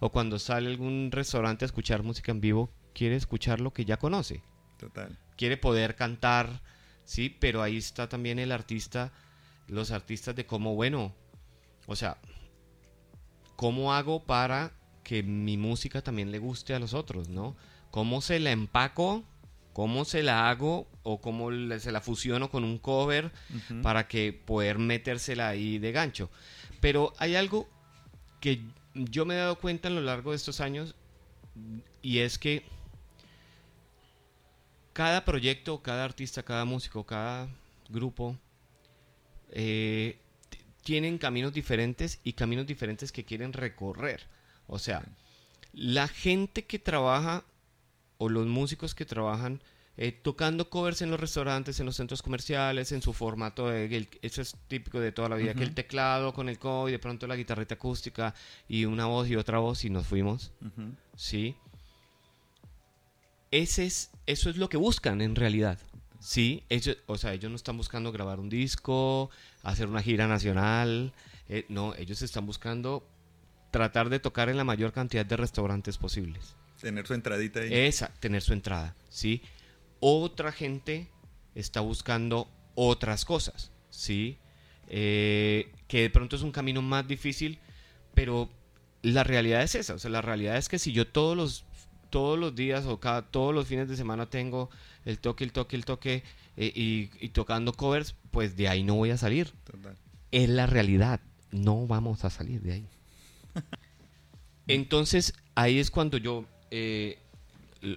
o 0.00 0.10
cuando 0.10 0.40
sale 0.40 0.66
a 0.66 0.70
algún 0.70 1.10
restaurante 1.12 1.64
a 1.64 1.66
escuchar 1.66 2.02
música 2.02 2.32
en 2.32 2.40
vivo, 2.40 2.72
quiere 2.92 3.14
escuchar 3.14 3.60
lo 3.60 3.72
que 3.72 3.84
ya 3.84 3.96
conoce. 3.96 4.42
Total. 4.76 5.16
Quiere 5.40 5.56
poder 5.56 5.96
cantar, 5.96 6.60
sí, 7.06 7.30
pero 7.30 7.62
ahí 7.62 7.78
está 7.78 8.10
también 8.10 8.38
el 8.38 8.52
artista, 8.52 9.10
los 9.68 9.90
artistas 9.90 10.36
de 10.36 10.44
cómo, 10.44 10.74
bueno, 10.74 11.14
o 11.86 11.96
sea, 11.96 12.18
¿cómo 13.56 13.94
hago 13.94 14.22
para 14.22 14.74
que 15.02 15.22
mi 15.22 15.56
música 15.56 16.02
también 16.02 16.30
le 16.30 16.38
guste 16.38 16.74
a 16.74 16.78
los 16.78 16.92
otros, 16.92 17.30
¿no? 17.30 17.56
¿Cómo 17.90 18.20
se 18.20 18.38
la 18.38 18.50
empaco? 18.50 19.24
¿Cómo 19.72 20.04
se 20.04 20.22
la 20.22 20.50
hago? 20.50 20.86
¿O 21.04 21.22
cómo 21.22 21.48
se 21.78 21.90
la 21.90 22.02
fusiono 22.02 22.50
con 22.50 22.62
un 22.62 22.76
cover 22.76 23.32
para 23.82 24.08
que 24.08 24.34
poder 24.34 24.78
metérsela 24.78 25.48
ahí 25.48 25.78
de 25.78 25.92
gancho? 25.92 26.30
Pero 26.82 27.14
hay 27.16 27.34
algo 27.34 27.66
que 28.40 28.60
yo 28.92 29.24
me 29.24 29.36
he 29.36 29.38
dado 29.38 29.58
cuenta 29.58 29.88
a 29.88 29.90
lo 29.90 30.02
largo 30.02 30.32
de 30.32 30.36
estos 30.36 30.60
años 30.60 30.96
y 32.02 32.18
es 32.18 32.38
que 32.38 32.62
cada 34.92 35.24
proyecto, 35.24 35.82
cada 35.82 36.04
artista, 36.04 36.42
cada 36.42 36.64
músico, 36.64 37.04
cada 37.04 37.48
grupo 37.88 38.36
eh, 39.50 40.18
tienen 40.82 41.18
caminos 41.18 41.52
diferentes 41.52 42.20
y 42.24 42.32
caminos 42.32 42.66
diferentes 42.66 43.12
que 43.12 43.24
quieren 43.24 43.52
recorrer. 43.52 44.26
O 44.66 44.78
sea, 44.78 45.02
la 45.72 46.08
gente 46.08 46.64
que 46.64 46.78
trabaja 46.78 47.44
o 48.18 48.28
los 48.28 48.46
músicos 48.46 48.94
que 48.94 49.04
trabajan 49.04 49.60
eh, 49.96 50.12
tocando 50.12 50.70
covers 50.70 51.02
en 51.02 51.10
los 51.10 51.20
restaurantes, 51.20 51.78
en 51.78 51.86
los 51.86 51.96
centros 51.96 52.22
comerciales, 52.22 52.92
en 52.92 53.02
su 53.02 53.12
formato, 53.12 53.68
de, 53.68 54.08
eso 54.22 54.40
es 54.40 54.56
típico 54.66 54.98
de 54.98 55.12
toda 55.12 55.28
la 55.28 55.36
vida, 55.36 55.54
que 55.54 55.62
el 55.62 55.74
teclado 55.74 56.32
con 56.32 56.48
el 56.48 56.58
co 56.58 56.88
y 56.88 56.92
de 56.92 56.98
pronto 56.98 57.26
la 57.26 57.36
guitarrita 57.36 57.74
acústica 57.74 58.34
y 58.68 58.86
una 58.86 59.06
voz 59.06 59.28
y 59.28 59.36
otra 59.36 59.58
voz 59.58 59.84
y 59.84 59.90
nos 59.90 60.06
fuimos, 60.06 60.52
¿sí? 61.16 61.54
Ese 63.50 63.86
es, 63.86 64.10
eso 64.26 64.50
es 64.50 64.56
lo 64.56 64.68
que 64.68 64.76
buscan 64.76 65.20
en 65.20 65.34
realidad, 65.34 65.78
¿sí? 66.20 66.64
Ellos, 66.68 66.98
o 67.06 67.18
sea, 67.18 67.32
ellos 67.34 67.50
no 67.50 67.56
están 67.56 67.76
buscando 67.76 68.12
grabar 68.12 68.40
un 68.40 68.48
disco, 68.48 69.30
hacer 69.62 69.88
una 69.88 70.02
gira 70.02 70.28
nacional, 70.28 71.12
eh, 71.48 71.66
no, 71.68 71.94
ellos 71.96 72.22
están 72.22 72.46
buscando 72.46 73.08
tratar 73.70 74.08
de 74.08 74.20
tocar 74.20 74.48
en 74.48 74.56
la 74.56 74.64
mayor 74.64 74.92
cantidad 74.92 75.26
de 75.26 75.36
restaurantes 75.36 75.98
posibles. 75.98 76.56
Tener 76.80 77.06
su 77.06 77.14
entradita 77.14 77.60
ahí. 77.60 77.72
Esa, 77.72 78.08
tener 78.20 78.42
su 78.42 78.52
entrada, 78.52 78.96
¿sí? 79.08 79.42
otra 80.00 80.50
gente 80.50 81.08
está 81.54 81.80
buscando 81.80 82.48
otras 82.74 83.24
cosas, 83.24 83.70
¿sí? 83.90 84.38
Eh, 84.88 85.72
que 85.86 86.02
de 86.02 86.10
pronto 86.10 86.36
es 86.36 86.42
un 86.42 86.52
camino 86.52 86.82
más 86.82 87.06
difícil, 87.06 87.58
pero 88.14 88.50
la 89.02 89.22
realidad 89.22 89.62
es 89.62 89.74
esa, 89.74 89.94
o 89.94 89.98
sea, 89.98 90.10
la 90.10 90.22
realidad 90.22 90.56
es 90.56 90.68
que 90.68 90.78
si 90.78 90.92
yo 90.92 91.06
todos 91.06 91.36
los, 91.36 91.64
todos 92.10 92.38
los 92.38 92.54
días 92.54 92.84
o 92.86 93.00
cada, 93.00 93.22
todos 93.22 93.54
los 93.54 93.66
fines 93.66 93.88
de 93.88 93.96
semana 93.96 94.26
tengo 94.26 94.70
el 95.04 95.18
toque, 95.18 95.44
el 95.44 95.52
toque, 95.52 95.76
el 95.76 95.84
toque 95.84 96.22
eh, 96.56 96.72
y, 96.74 97.28
tocando 97.30 97.72
covers, 97.72 98.14
pues 98.30 98.56
de 98.56 98.68
ahí 98.68 98.82
no 98.82 98.96
voy 98.96 99.10
a 99.10 99.16
salir. 99.16 99.52
Es 100.30 100.48
la 100.48 100.66
realidad, 100.66 101.20
no 101.50 101.86
vamos 101.86 102.24
a 102.24 102.30
salir 102.30 102.60
de 102.60 102.72
ahí. 102.72 102.86
Entonces, 104.66 105.32
ahí 105.54 105.78
es 105.78 105.90
cuando 105.90 106.18
yo, 106.18 106.44
eh, 106.70 107.18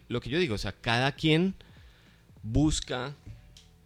lo 0.08 0.22
que 0.22 0.30
yo 0.30 0.40
digo, 0.40 0.56
o 0.56 0.60
sea, 0.60 0.72
cada 0.72 1.12
quien 1.12 1.56
busca 2.42 3.14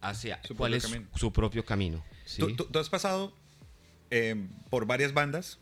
hacia 0.00 0.40
su 0.44 0.54
cuál 0.54 0.74
es 0.74 0.88
su 1.14 1.32
propio 1.32 1.64
camino. 1.64 2.04
¿Tú, 2.36 2.78
has 2.78 2.88
pasado 2.88 3.32
eh, 4.10 4.46
por 4.70 4.86
varias 4.86 5.12
bandas, 5.12 5.58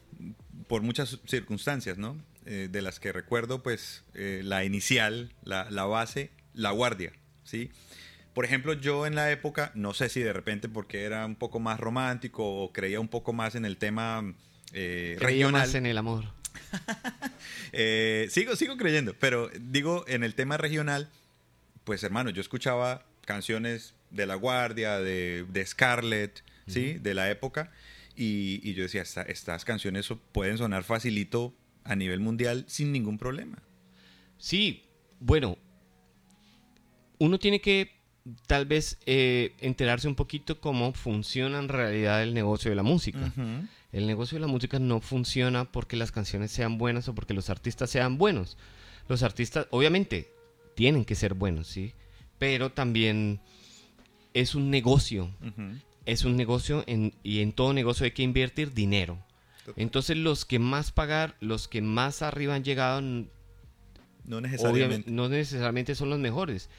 por 0.69 0.83
muchas 0.83 1.19
circunstancias, 1.27 1.97
¿no? 1.97 2.17
Eh, 2.49 2.69
de 2.71 2.81
las 2.81 3.01
que 3.01 3.11
recuerdo, 3.11 3.63
pues, 3.63 4.05
eh, 4.15 4.41
la 4.45 4.65
inicial, 4.65 5.33
la, 5.43 5.65
base, 5.85 6.31
la 6.55 6.71
guardia, 6.71 7.13
¿sí? 7.43 7.73
Por 8.35 8.45
ejemplo, 8.45 8.75
yo 8.75 9.05
en 9.05 9.17
la 9.17 9.33
época, 9.33 9.73
no 9.75 9.95
sé 9.95 10.09
si 10.09 10.21
de 10.21 10.33
repente 10.33 10.69
porque 10.69 11.03
era 11.03 11.27
un 11.27 11.35
poco 11.35 11.59
más 11.59 11.81
romántico 11.81 12.45
o 12.45 12.73
creía 12.73 13.01
un 13.01 13.09
poco 13.09 13.33
más 13.33 13.57
en 13.57 13.65
el 13.65 13.79
tema 13.79 14.35
eh, 14.73 15.17
regional. 15.19 15.63
más 15.63 15.75
en 15.75 15.87
el 15.87 15.99
amor. 15.99 16.25
sigo, 18.29 18.55
sigo 18.55 18.77
creyendo, 18.77 19.15
pero 19.19 19.51
digo, 19.59 20.05
en 20.07 20.23
el 20.23 20.37
tema 20.37 20.57
regional, 20.57 21.11
pues 21.83 22.05
hermano, 22.05 22.31
yo 22.31 22.41
escuchaba 22.41 23.05
canciones 23.25 23.95
de 24.11 24.27
La 24.27 24.37
Guardia, 24.37 25.01
de, 25.01 25.47
de 25.49 25.67
Scarlett, 25.67 26.45
¿sí? 26.69 26.95
De 26.95 27.15
la 27.15 27.29
época. 27.31 27.73
Y, 28.17 28.73
yo 28.73 28.85
decía, 28.85 29.03
estas 29.03 29.65
canciones 29.65 30.09
pueden 30.33 30.59
sonar 30.59 30.85
facilito 30.85 31.55
a 31.87 31.97
nivel 31.97 32.21
mundial 32.21 32.65
sin 32.69 32.93
ningún 32.93 33.19
problema. 33.19 33.63
Sí, 34.39 34.85
bueno, 35.21 35.57
uno 37.19 37.39
tiene 37.39 37.61
que 37.61 37.97
tal 38.47 38.67
vez 38.67 38.99
eh, 39.07 39.55
enterarse 39.61 40.09
un 40.09 40.15
poquito 40.15 40.61
cómo 40.61 40.93
funciona 40.93 41.59
en 41.59 41.69
realidad 41.69 42.23
el 42.23 42.35
negocio 42.35 42.71
de 42.71 42.77
la 42.77 42.83
música. 42.83 43.33
El 43.93 44.07
negocio 44.07 44.37
de 44.37 44.41
la 44.41 44.47
música 44.47 44.79
no 44.79 45.01
funciona 45.01 45.65
porque 45.71 45.97
las 45.97 46.13
canciones 46.13 46.51
sean 46.51 46.77
buenas 46.77 47.09
o 47.09 47.15
porque 47.15 47.35
los 47.35 47.51
artistas 47.51 47.91
sean 47.91 48.19
buenos. 48.19 48.59
Los 49.09 49.23
artistas, 49.23 49.69
obviamente, 49.71 50.29
tienen 50.75 51.05
que 51.05 51.15
ser 51.15 51.35
buenos, 51.35 51.69
¿sí? 51.69 51.93
Pero 52.39 52.71
también 52.73 53.41
es 54.35 54.55
un 54.55 54.71
negocio. 54.71 55.31
Es 56.05 56.25
un 56.25 56.37
negocio 56.37 56.85
y 57.23 57.41
en 57.41 57.53
todo 57.53 57.73
negocio 57.73 58.05
hay 58.05 58.11
que 58.11 58.23
invertir 58.23 58.75
dinero. 58.75 59.19
Entonces 59.75 60.17
los 60.17 60.45
que 60.45 60.59
más 60.59 60.93
pagar, 60.93 61.37
los 61.41 61.69
que 61.69 61.83
más 61.83 62.23
arriba 62.23 62.55
han 62.55 62.65
llegado, 62.65 63.01
no 63.01 64.41
necesariamente, 64.41 65.11
no 65.11 65.29
necesariamente 65.29 65.95
son 65.95 66.11
los 66.11 66.19
mejores, 66.19 66.71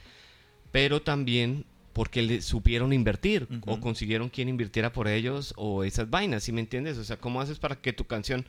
pero 0.72 1.02
también 1.02 1.66
porque 1.98 2.22
le 2.22 2.44
supieron 2.44 2.94
invertir 2.94 3.48
o 3.66 3.80
consiguieron 3.80 4.30
quien 4.30 4.50
invirtiera 4.50 4.94
por 4.94 5.08
ellos 5.08 5.54
o 5.58 5.84
esas 5.84 6.08
vainas, 6.10 6.44
¿sí 6.44 6.52
me 6.52 6.62
entiendes? 6.62 6.98
O 7.00 7.04
sea, 7.04 7.18
¿cómo 7.18 7.42
haces 7.42 7.58
para 7.58 7.82
que 7.82 7.92
tu 7.92 8.06
canción... 8.06 8.46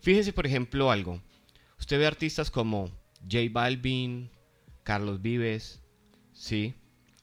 Fíjese, 0.00 0.32
por 0.32 0.46
ejemplo, 0.46 0.90
algo. 0.90 1.22
Usted 1.78 1.98
ve 1.98 2.06
artistas 2.06 2.50
como 2.50 2.90
J 3.22 3.38
Balvin, 3.52 4.30
Carlos 4.82 5.22
Vives, 5.22 5.80
¿sí? 6.32 6.74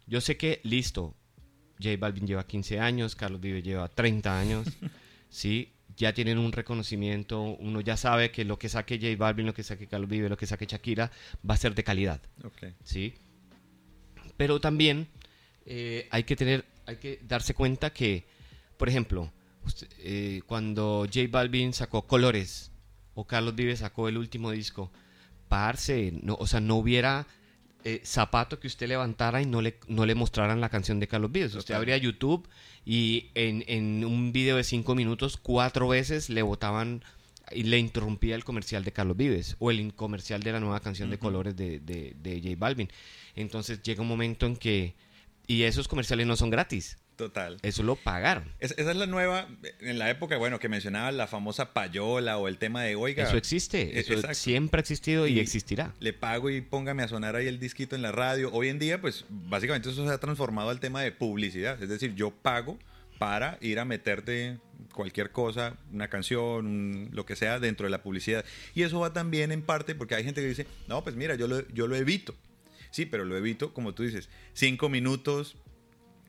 Yo 0.07 0.21
sé 0.21 0.37
que, 0.37 0.61
listo, 0.63 1.13
J 1.81 1.97
Balvin 1.99 2.25
lleva 2.25 2.47
15 2.47 2.79
años, 2.79 3.15
Carlos 3.15 3.41
Vives 3.41 3.63
lleva 3.63 3.89
30 3.89 4.39
años, 4.39 4.67
¿sí? 5.29 5.73
Ya 5.95 6.13
tienen 6.13 6.37
un 6.37 6.51
reconocimiento, 6.51 7.41
uno 7.41 7.81
ya 7.81 7.97
sabe 7.97 8.31
que 8.31 8.45
lo 8.45 8.57
que 8.57 8.69
saque 8.69 8.97
J 8.99 9.15
Balvin, 9.17 9.45
lo 9.45 9.53
que 9.53 9.63
saque 9.63 9.87
Carlos 9.87 10.09
Vives, 10.09 10.29
lo 10.29 10.37
que 10.37 10.47
saque 10.47 10.65
Shakira, 10.65 11.11
va 11.47 11.53
a 11.53 11.57
ser 11.57 11.75
de 11.75 11.83
calidad, 11.83 12.21
¿sí? 12.83 13.13
Pero 14.37 14.59
también 14.59 15.07
eh, 15.65 16.07
hay 16.11 16.23
que 16.23 16.35
tener, 16.35 16.65
hay 16.85 16.97
que 16.97 17.19
darse 17.23 17.53
cuenta 17.53 17.93
que, 17.93 18.25
por 18.77 18.89
ejemplo, 18.89 19.31
eh, 19.99 20.41
cuando 20.47 21.05
J 21.11 21.27
Balvin 21.29 21.73
sacó 21.73 22.07
Colores 22.07 22.71
o 23.13 23.25
Carlos 23.25 23.55
Vives 23.55 23.79
sacó 23.79 24.09
el 24.09 24.17
último 24.17 24.51
disco, 24.51 24.91
parce, 25.47 26.11
no, 26.23 26.35
o 26.35 26.47
sea, 26.47 26.59
no 26.59 26.75
hubiera 26.75 27.27
eh, 27.85 28.01
zapato 28.05 28.59
que 28.59 28.67
usted 28.67 28.87
levantara 28.87 29.41
y 29.41 29.45
no 29.45 29.61
le, 29.61 29.77
no 29.87 30.05
le 30.05 30.15
mostraran 30.15 30.61
la 30.61 30.69
canción 30.69 30.99
de 30.99 31.07
Carlos 31.07 31.31
Vives. 31.31 31.55
Usted 31.55 31.73
abría 31.73 31.97
YouTube 31.97 32.47
y 32.85 33.29
en, 33.35 34.05
un 34.05 34.31
video 34.31 34.57
de 34.57 34.63
cinco 34.63 34.95
minutos, 34.95 35.37
cuatro 35.37 35.87
veces 35.87 36.29
le 36.29 36.41
botaban 36.41 37.03
y 37.51 37.63
le 37.63 37.77
interrumpía 37.79 38.35
el 38.35 38.43
comercial 38.45 38.83
de 38.83 38.93
Carlos 38.93 39.17
Vives 39.17 39.57
o 39.59 39.69
el 39.69 39.93
comercial 39.93 40.41
de 40.43 40.53
la 40.53 40.59
nueva 40.59 40.79
canción 40.79 41.09
de 41.09 41.19
colores 41.19 41.55
de, 41.55 41.79
de, 41.79 42.15
de 42.21 42.41
J 42.41 42.55
Balvin. 42.57 42.89
Entonces 43.35 43.81
llega 43.81 44.01
un 44.01 44.07
momento 44.07 44.45
en 44.45 44.55
que... 44.55 44.95
Y 45.45 45.63
esos 45.63 45.89
comerciales 45.89 46.25
no 46.25 46.37
son 46.37 46.49
gratis. 46.49 46.97
Total. 47.15 47.59
Eso 47.61 47.83
lo 47.83 47.95
pagaron. 47.95 48.51
esa 48.59 48.73
es 48.75 48.95
la 48.95 49.05
nueva, 49.05 49.47
en 49.81 49.99
la 49.99 50.09
época, 50.09 50.37
bueno, 50.37 50.59
que 50.59 50.67
mencionaba 50.67 51.11
la 51.11 51.27
famosa 51.27 51.73
payola 51.73 52.37
o 52.37 52.47
el 52.47 52.57
tema 52.57 52.81
de, 52.81 52.95
oiga. 52.95 53.23
Eso 53.23 53.37
existe, 53.37 53.97
e, 53.97 53.99
eso 53.99 54.33
siempre 54.33 54.79
ha 54.79 54.81
existido 54.81 55.27
y, 55.27 55.39
existirá. 55.39 55.93
Le 55.99 56.13
pago 56.13 56.49
y 56.49 56.61
póngame 56.61 57.03
a 57.03 57.07
sonar 57.07 57.35
ahí 57.35 57.47
el 57.47 57.59
disquito 57.59 57.95
en 57.95 58.01
la 58.01 58.11
radio. 58.11 58.51
Hoy 58.51 58.69
en 58.69 58.79
día, 58.79 58.99
pues, 58.99 59.25
básicamente 59.29 59.89
eso 59.89 60.05
se 60.05 60.11
ha 60.11 60.17
transformado 60.17 60.69
al 60.69 60.79
tema 60.79 61.01
de 61.01 61.11
publicidad. 61.11 61.81
Es 61.81 61.89
decir, 61.89 62.15
yo 62.15 62.31
pago 62.31 62.79
para 63.19 63.57
ir 63.61 63.79
a 63.79 63.85
meterte 63.85 64.57
cualquier 64.91 65.31
cosa, 65.31 65.77
una 65.91 66.07
canción, 66.07 67.09
lo 67.11 67.25
que 67.25 67.35
sea, 67.35 67.59
dentro 67.59 67.85
de 67.85 67.91
la 67.91 68.01
publicidad. 68.01 68.43
Y 68.73 68.81
eso 68.81 68.99
va 68.99 69.13
también 69.13 69.51
en 69.51 69.61
parte 69.61 69.93
porque 69.93 70.15
hay 70.15 70.23
gente 70.23 70.41
que 70.41 70.47
dice, 70.47 70.67
no, 70.87 71.03
pues 71.03 71.15
mira, 71.15 71.35
yo 71.35 71.47
lo, 71.47 71.67
yo 71.69 71.87
lo 71.87 71.95
evito. 71.95 72.33
Sí, 72.89 73.05
pero 73.05 73.25
lo 73.25 73.35
evito, 73.35 73.73
como 73.73 73.93
tú 73.93 74.03
dices, 74.03 74.29
cinco 74.53 74.87
minutos, 74.87 75.55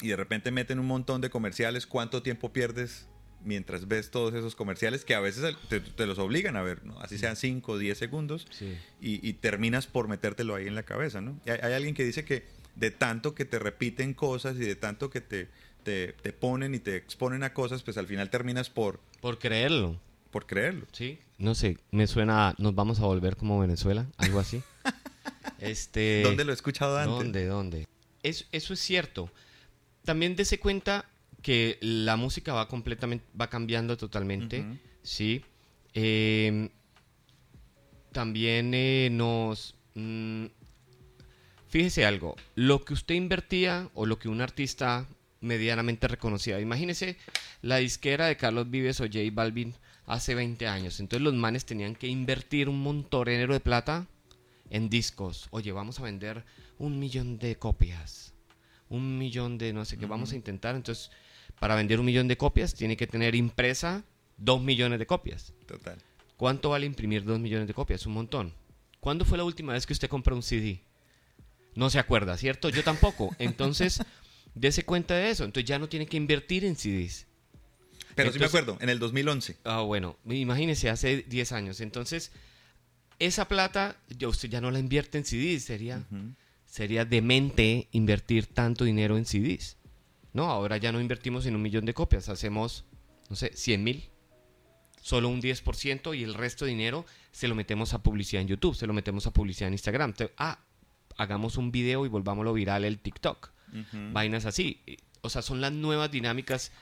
y 0.01 0.09
de 0.09 0.17
repente 0.17 0.51
meten 0.51 0.79
un 0.79 0.87
montón 0.87 1.21
de 1.21 1.31
comerciales, 1.31 1.87
¿cuánto 1.87 2.23
tiempo 2.23 2.53
pierdes 2.53 3.07
mientras 3.45 3.87
ves 3.87 4.11
todos 4.11 4.35
esos 4.35 4.55
comerciales 4.57 5.05
que 5.05 5.15
a 5.15 5.21
veces 5.21 5.57
te, 5.69 6.07
los 6.07 6.19
obligan 6.19 6.57
a 6.57 6.63
ver, 6.63 6.85
¿no? 6.85 6.99
Así 7.01 7.19
sean 7.19 7.37
5 7.37 7.73
o 7.73 7.79
10 7.79 7.97
segundos 7.97 8.47
y, 9.01 9.33
terminas 9.35 9.87
por 9.87 10.09
metértelo 10.09 10.55
ahí 10.55 10.67
en 10.67 10.75
la 10.75 10.83
cabeza, 10.83 11.21
¿no? 11.21 11.39
Hay, 11.47 11.73
alguien 11.73 11.95
que 11.95 12.05
dice 12.05 12.25
que 12.25 12.45
de 12.75 12.91
tanto 12.91 13.35
que 13.35 13.45
te 13.45 13.59
repiten 13.59 14.15
cosas 14.15 14.57
y 14.57 14.61
de 14.61 14.75
tanto 14.75 15.11
que 15.11 15.21
te, 15.21 15.49
te, 15.85 16.33
ponen 16.33 16.75
y 16.75 16.79
te 16.79 16.97
exponen 16.97 17.43
a 17.45 17.53
cosas, 17.53 17.83
pues 17.83 17.99
al 17.99 18.07
final 18.07 18.31
terminas 18.31 18.71
por... 18.71 19.01
Por 19.21 19.39
creerlo. 19.39 20.01
Por 20.31 20.47
creerlo. 20.47 20.87
Sí. 20.93 21.19
No 21.39 21.55
sé, 21.55 21.79
me 21.91 22.07
suena, 22.07 22.55
nos 22.59 22.75
vamos 22.75 22.99
a 22.99 23.05
volver 23.05 23.37
como 23.37 23.61
Venezuela, 23.61 24.07
algo 24.17 24.41
así. 24.41 24.63
este... 25.59 26.23
¿Dónde 26.23 26.45
lo 26.45 26.53
he 26.53 26.55
escuchado 26.55 26.99
antes? 26.99 27.19
¿Dónde, 27.19 27.47
dónde? 27.47 27.87
eso 28.23 28.73
es 28.73 28.81
cierto 28.81 29.31
también 30.05 30.37
dése 30.37 30.59
cuenta 30.59 31.07
que 31.43 31.79
la 31.81 32.17
música 32.17 32.55
va 32.55 32.69
completamente, 32.69 33.25
va 33.39 33.51
cambiando 33.51 33.97
totalmente, 33.97 34.65
¿sí? 35.03 35.45
Em, 35.93 36.71
también 38.13 38.73
eh, 38.75 39.09
nos... 39.11 39.75
Mm, 39.95 40.47
fíjese 41.69 42.07
algo, 42.07 42.37
lo 42.55 42.85
que 42.85 42.95
usted 42.95 43.15
invertía 43.15 43.91
o 43.95 44.07
lo 44.07 44.19
que 44.19 44.29
un 44.29 44.41
artista 44.41 45.07
medianamente 45.41 46.09
reconocía, 46.09 46.61
imagínese 46.61 47.17
la 47.61 47.77
disquera 47.77 48.27
de 48.27 48.37
Carlos 48.37 48.71
Vives 48.71 49.01
o 49.01 49.05
J 49.05 49.19
Balvin 49.33 49.75
hace 50.07 50.35
20 50.35 50.67
años, 50.67 51.01
entonces 51.01 51.23
los 51.23 51.35
manes 51.35 51.67
tenían 51.67 51.95
que 51.95 52.07
invertir 52.07 52.69
un 52.69 52.81
montonero 52.81 53.53
de 53.53 53.61
plata 53.61 54.07
en 54.71 54.89
discos, 54.89 55.49
oye, 55.51 55.73
vamos 55.73 55.99
a 55.99 56.05
vender 56.05 56.45
un 56.79 56.99
millón 56.99 57.39
de 57.39 57.57
copias 57.57 58.34
un 58.89 59.19
millón 59.19 59.59
de 59.59 59.73
no 59.73 59.85
sé 59.85 59.97
qué, 59.97 60.07
vamos 60.07 60.33
a 60.33 60.37
intentar. 60.37 60.75
Entonces, 60.75 61.11
para 61.59 61.75
vender 61.75 62.01
un 62.01 62.07
millón 62.07 62.29
de 62.29 62.37
copias, 62.37 62.75
tiene 62.75 62.97
que 62.97 63.07
tener 63.07 63.35
impresa 63.35 64.05
dos 64.37 64.63
millones 64.63 64.99
de 64.99 65.07
copias. 65.07 65.53
Total. 65.67 65.99
¿Cuánto 66.37 66.71
vale 66.71 66.87
imprimir 66.87 67.25
dos 67.25 67.39
millones 67.39 67.69
de 67.69 67.75
copias? 67.75 68.07
Un 68.07 68.15
montón. 68.15 68.53
¿Cuándo 69.01 69.25
fue 69.25 69.39
la 69.39 69.45
última 69.45 69.73
vez 69.73 69.87
que 69.87 69.93
usted 69.93 70.09
compró 70.09 70.35
un 70.35 70.43
CD? 70.43 70.83
no 71.75 71.91
se 71.91 71.99
acuerda, 71.99 72.37
¿cierto? 72.37 72.69
Yo 72.69 72.83
tampoco. 72.83 73.35
Entonces, 73.39 74.03
dése 74.55 74.85
cuenta 74.85 75.15
de 75.15 75.31
eso. 75.31 75.45
Entonces 75.45 75.69
ya 75.69 75.79
no 75.79 75.89
tiene 75.89 76.07
que 76.07 76.17
invertir 76.17 76.65
en 76.65 76.77
CDs. 76.77 77.27
Pero 78.15 78.33
sí 78.33 78.39
me 78.39 78.47
acuerdo, 78.47 78.79
en 78.81 78.89
el 78.89 79.01
2011. 79.01 79.57
Ah, 79.65 79.81
bueno, 79.81 80.17
imagínese, 80.25 80.89
hace 80.89 81.23
10 81.23 81.53
años. 81.53 81.81
Entonces, 81.81 82.31
esa 83.19 83.49
plata, 83.49 83.97
ya 84.09 84.29
usted 84.29 84.49
ya 84.49 84.61
no 84.61 84.71
la 84.71 84.79
invierte 84.79 85.19
en 85.19 85.25
CDs. 85.25 85.65
Sería, 85.65 86.05
sería 86.75 87.05
demente 87.05 87.87
invertir 87.93 88.49
tanto 88.49 88.83
dinero 88.83 89.17
en 89.17 89.27
CDs. 89.27 89.77
No, 90.33 90.51
ahora 90.51 90.77
ya 90.77 90.91
no 90.91 91.01
invertimos 91.01 91.47
en 91.47 91.55
un 91.55 91.63
millón 91.63 91.85
de 91.85 91.95
copias. 91.95 92.29
Hacemos, 92.29 92.85
no 93.31 93.37
sé, 93.37 93.53
100 93.55 93.85
mil. 93.85 94.11
Solo 95.01 95.29
un 95.29 95.41
10% 95.41 96.19
y 96.19 96.25
el 96.25 96.35
resto 96.35 96.65
de 96.65 96.73
dinero 96.73 97.07
se 97.31 97.47
lo 97.47 97.55
metemos 97.55 97.95
a 97.95 98.03
publicidad 98.03 98.43
en 98.43 98.49
YouTube, 98.49 98.75
se 98.75 98.89
lo 98.89 98.93
metemos 98.93 99.25
a 99.29 99.33
publicidad 99.33 99.69
en 99.69 99.75
Instagram. 99.75 100.15
ah, 100.37 100.59
hagamos 101.17 101.59
un 101.59 101.71
video 101.71 102.07
y 102.07 102.09
volvámoslo 102.09 102.53
viral 102.53 102.85
el 102.85 102.99
TikTok. 102.99 103.53
Vainas 104.13 104.45
así. 104.45 104.81
O 105.21 105.31
sea, 105.31 105.43
son 105.43 105.61
las 105.61 105.71
nuevas 105.71 106.11
dinámicas 106.11 106.73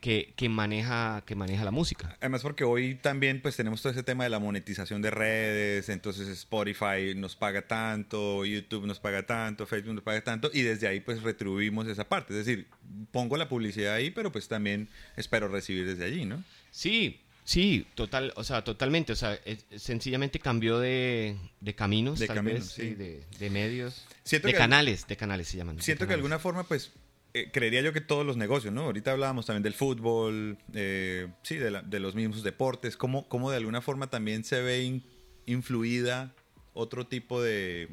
que, 0.00 0.32
que, 0.36 0.48
maneja, 0.48 1.22
que 1.26 1.34
maneja 1.34 1.64
la 1.64 1.70
música. 1.70 2.16
Además 2.20 2.42
porque 2.42 2.64
hoy 2.64 2.94
también 2.94 3.42
pues 3.42 3.56
tenemos 3.56 3.82
todo 3.82 3.92
ese 3.92 4.02
tema 4.02 4.24
de 4.24 4.30
la 4.30 4.38
monetización 4.38 5.02
de 5.02 5.10
redes, 5.10 5.88
entonces 5.88 6.28
Spotify 6.28 7.14
nos 7.16 7.34
paga 7.34 7.66
tanto, 7.66 8.44
YouTube 8.44 8.86
nos 8.86 9.00
paga 9.00 9.26
tanto, 9.26 9.66
Facebook 9.66 9.94
nos 9.94 10.04
paga 10.04 10.22
tanto 10.22 10.50
y 10.52 10.62
desde 10.62 10.86
ahí 10.86 11.00
pues 11.00 11.22
retribuimos 11.22 11.88
esa 11.88 12.08
parte. 12.08 12.38
Es 12.38 12.46
decir, 12.46 12.68
pongo 13.10 13.36
la 13.36 13.48
publicidad 13.48 13.94
ahí, 13.94 14.10
pero 14.10 14.30
pues 14.30 14.46
también 14.46 14.88
espero 15.16 15.48
recibir 15.48 15.86
desde 15.86 16.04
allí, 16.04 16.24
¿no? 16.24 16.44
Sí, 16.70 17.20
Sí, 17.44 17.86
total, 17.96 18.32
o 18.36 18.44
sea, 18.44 18.62
totalmente, 18.62 19.12
o 19.12 19.16
sea, 19.16 19.38
sencillamente 19.76 20.38
cambió 20.38 20.78
de, 20.78 21.36
de 21.60 21.74
caminos, 21.74 22.20
de 22.20 22.28
caminos, 22.28 22.66
sí. 22.66 22.94
de, 22.94 23.50
medios, 23.50 24.04
de 24.30 24.52
canales, 24.52 25.08
de 25.08 25.16
canales 25.16 25.48
se 25.48 25.56
llaman. 25.56 25.80
Siento 25.82 26.04
que 26.04 26.10
de 26.10 26.14
alguna 26.14 26.38
forma, 26.38 26.62
pues, 26.62 26.92
eh, 27.34 27.50
creería 27.52 27.80
yo 27.80 27.92
que 27.92 28.00
todos 28.00 28.26
los 28.26 28.36
negocios, 28.36 28.74
¿no? 28.74 28.82
Ahorita 28.82 29.12
hablábamos 29.12 29.46
también 29.46 29.62
del 29.62 29.74
fútbol, 29.74 30.58
eh, 30.74 31.28
sí, 31.42 31.56
de, 31.56 32.00
los 32.00 32.14
mismos 32.14 32.42
deportes, 32.42 32.96
cómo, 32.96 33.28
cómo 33.28 33.50
de 33.50 33.56
alguna 33.56 33.80
forma 33.80 34.08
también 34.08 34.44
se 34.44 34.60
ve 34.60 35.02
influida 35.46 36.34
otro 36.74 37.06
tipo 37.06 37.42
de 37.42 37.88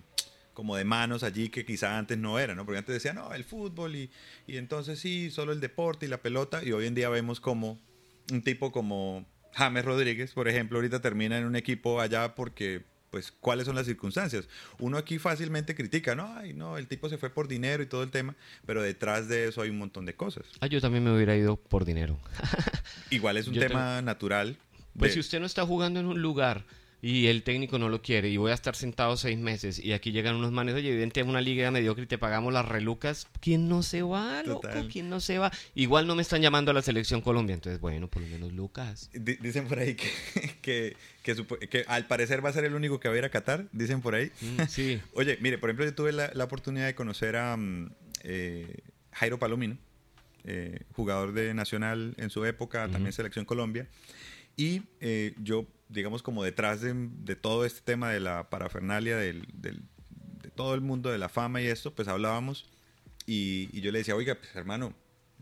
como 0.54 0.76
de 0.76 0.84
manos 0.84 1.24
allí 1.24 1.48
que 1.48 1.66
quizá 1.66 1.98
antes 1.98 2.18
no 2.18 2.38
era, 2.38 2.54
¿no? 2.54 2.66
Porque 2.66 2.80
antes 2.80 2.94
decían, 2.94 3.16
no, 3.16 3.34
el 3.34 3.46
fútbol 3.46 3.96
y, 3.96 4.12
y 4.46 4.58
entonces 4.58 5.00
sí, 5.00 5.32
solo 5.32 5.54
el 5.54 5.62
deporte 5.62 6.06
y 6.06 6.10
la 6.10 6.22
pelota, 6.22 6.62
y 6.62 6.74
hoy 6.74 6.86
en 6.86 6.96
día 6.96 7.08
vemos 7.08 7.40
como 7.40 7.80
un 8.30 8.42
tipo 8.42 8.74
como 8.74 9.26
James 9.54 9.86
Rodríguez, 9.86 10.34
por 10.34 10.48
ejemplo, 10.48 10.78
ahorita 10.78 11.02
termina 11.02 11.38
en 11.38 11.46
un 11.46 11.56
equipo 11.56 12.02
allá 12.02 12.36
porque, 12.36 12.84
pues, 13.10 13.32
¿cuáles 13.32 13.66
son 13.66 13.76
las 13.76 13.86
circunstancias? 13.86 14.48
Uno 14.80 14.98
aquí 14.98 15.20
fácilmente 15.20 15.76
critica, 15.76 16.16
no, 16.16 16.34
ay, 16.38 16.54
no, 16.54 16.78
el 16.78 16.88
tipo 16.88 17.10
se 17.10 17.18
fue 17.18 17.30
por 17.30 17.48
dinero 17.48 17.84
y 17.84 17.86
todo 17.86 18.04
el 18.04 18.12
tema, 18.12 18.36
pero 18.66 18.82
detrás 18.82 19.28
de 19.28 19.48
eso 19.48 19.62
hay 19.62 19.70
un 19.70 19.78
montón 19.78 20.06
de 20.06 20.16
cosas. 20.16 20.46
Ah, 20.60 20.68
yo 20.68 20.82
también 20.82 21.04
me 21.04 21.14
hubiera 21.14 21.36
ido 21.36 21.58
por 21.58 21.86
dinero. 21.86 22.20
Igual 23.10 23.38
es 23.38 23.48
un 23.48 23.56
tema 23.56 24.02
natural. 24.02 24.58
Pues 24.98 25.14
si 25.14 25.20
usted 25.20 25.40
no 25.40 25.46
está 25.46 25.66
jugando 25.66 26.00
en 26.00 26.08
un 26.08 26.22
lugar 26.22 26.66
y 27.02 27.28
el 27.28 27.44
técnico 27.44 27.80
no 27.80 27.88
lo 27.88 28.02
quiere 28.02 28.30
y 28.30 28.38
voy 28.38 28.52
a 28.52 28.54
estar 28.54 28.76
sentado 28.76 29.16
seis 29.16 29.38
meses 29.38 29.80
y 29.80 29.94
aquí 29.94 30.12
llegan 30.12 30.36
unos 30.36 30.52
manes, 30.52 30.76
oye, 30.76 30.90
evidente 30.90 31.24
una 31.24 31.42
liga 31.42 31.72
mediocre 31.72 32.04
y 32.04 32.08
te 32.08 32.18
pagamos 32.18 32.52
las 32.52 32.68
relucas, 32.68 33.28
¿quién 33.40 33.70
no 33.70 33.84
se 33.84 34.02
va, 34.02 34.44
loco? 34.44 34.68
¿Quién 34.92 35.10
no 35.10 35.20
se 35.20 35.38
va? 35.38 35.52
Igual 35.76 36.08
no 36.08 36.16
me 36.16 36.22
están 36.22 36.42
llamando 36.42 36.72
a 36.72 36.74
la 36.74 36.82
selección 36.82 37.22
Colombia, 37.22 37.54
entonces 37.54 37.80
bueno, 37.80 38.08
por 38.10 38.22
lo 38.22 38.28
menos 38.28 38.52
Lucas. 38.54 39.10
dicen 39.14 39.68
por 39.68 39.80
ahí 39.80 39.96
que, 39.96 40.96
que, 41.22 41.86
al 41.88 42.08
parecer 42.08 42.44
va 42.44 42.50
a 42.50 42.54
ser 42.54 42.66
el 42.66 42.74
único 42.74 43.00
que 43.00 43.08
va 43.08 43.16
a 43.16 43.18
ir 43.18 43.26
a 43.26 43.30
Qatar, 43.30 43.66
dicen 43.72 44.02
por 44.02 44.16
ahí. 44.16 44.32
Mm, 44.42 44.64
sí. 44.68 45.02
oye, 45.14 45.38
mire, 45.42 45.58
por 45.58 45.70
ejemplo, 45.70 45.86
yo 45.86 45.94
tuve 45.94 46.12
la, 46.12 46.44
oportunidad 46.44 46.88
de 46.88 46.96
conocer 46.96 47.36
a 47.36 47.56
mm, 47.56 47.92
eh, 48.24 48.78
Jairo 49.14 49.40
Palomino, 49.40 49.78
eh, 50.46 50.82
jugador 50.94 51.34
de 51.34 51.54
Nacional 51.54 52.14
en 52.18 52.30
su 52.30 52.44
época, 52.46 52.90
también 52.90 53.14
selección 53.14 53.46
Colombia, 53.46 53.88
y 54.60 54.84
eh, 55.00 55.34
yo 55.42 55.66
digamos, 55.90 56.22
como 56.22 56.44
detrás 56.44 56.82
de, 56.82 57.36
todo 57.36 57.66
este 57.66 57.82
tema 57.82 58.12
de 58.12 58.20
la 58.20 58.50
parafernalia, 58.50 59.18
del, 59.18 59.48
de 59.54 60.50
todo 60.54 60.76
el 60.76 60.82
mundo 60.82 61.10
de 61.10 61.18
la 61.18 61.30
fama 61.30 61.62
y 61.62 61.68
esto, 61.68 61.94
pues 61.94 62.08
hablábamos 62.08 62.70
y, 63.26 63.82
yo 63.82 63.92
le 63.92 64.00
decía, 64.00 64.16
oiga, 64.16 64.36
pues 64.36 64.56
hermano, 64.56 64.94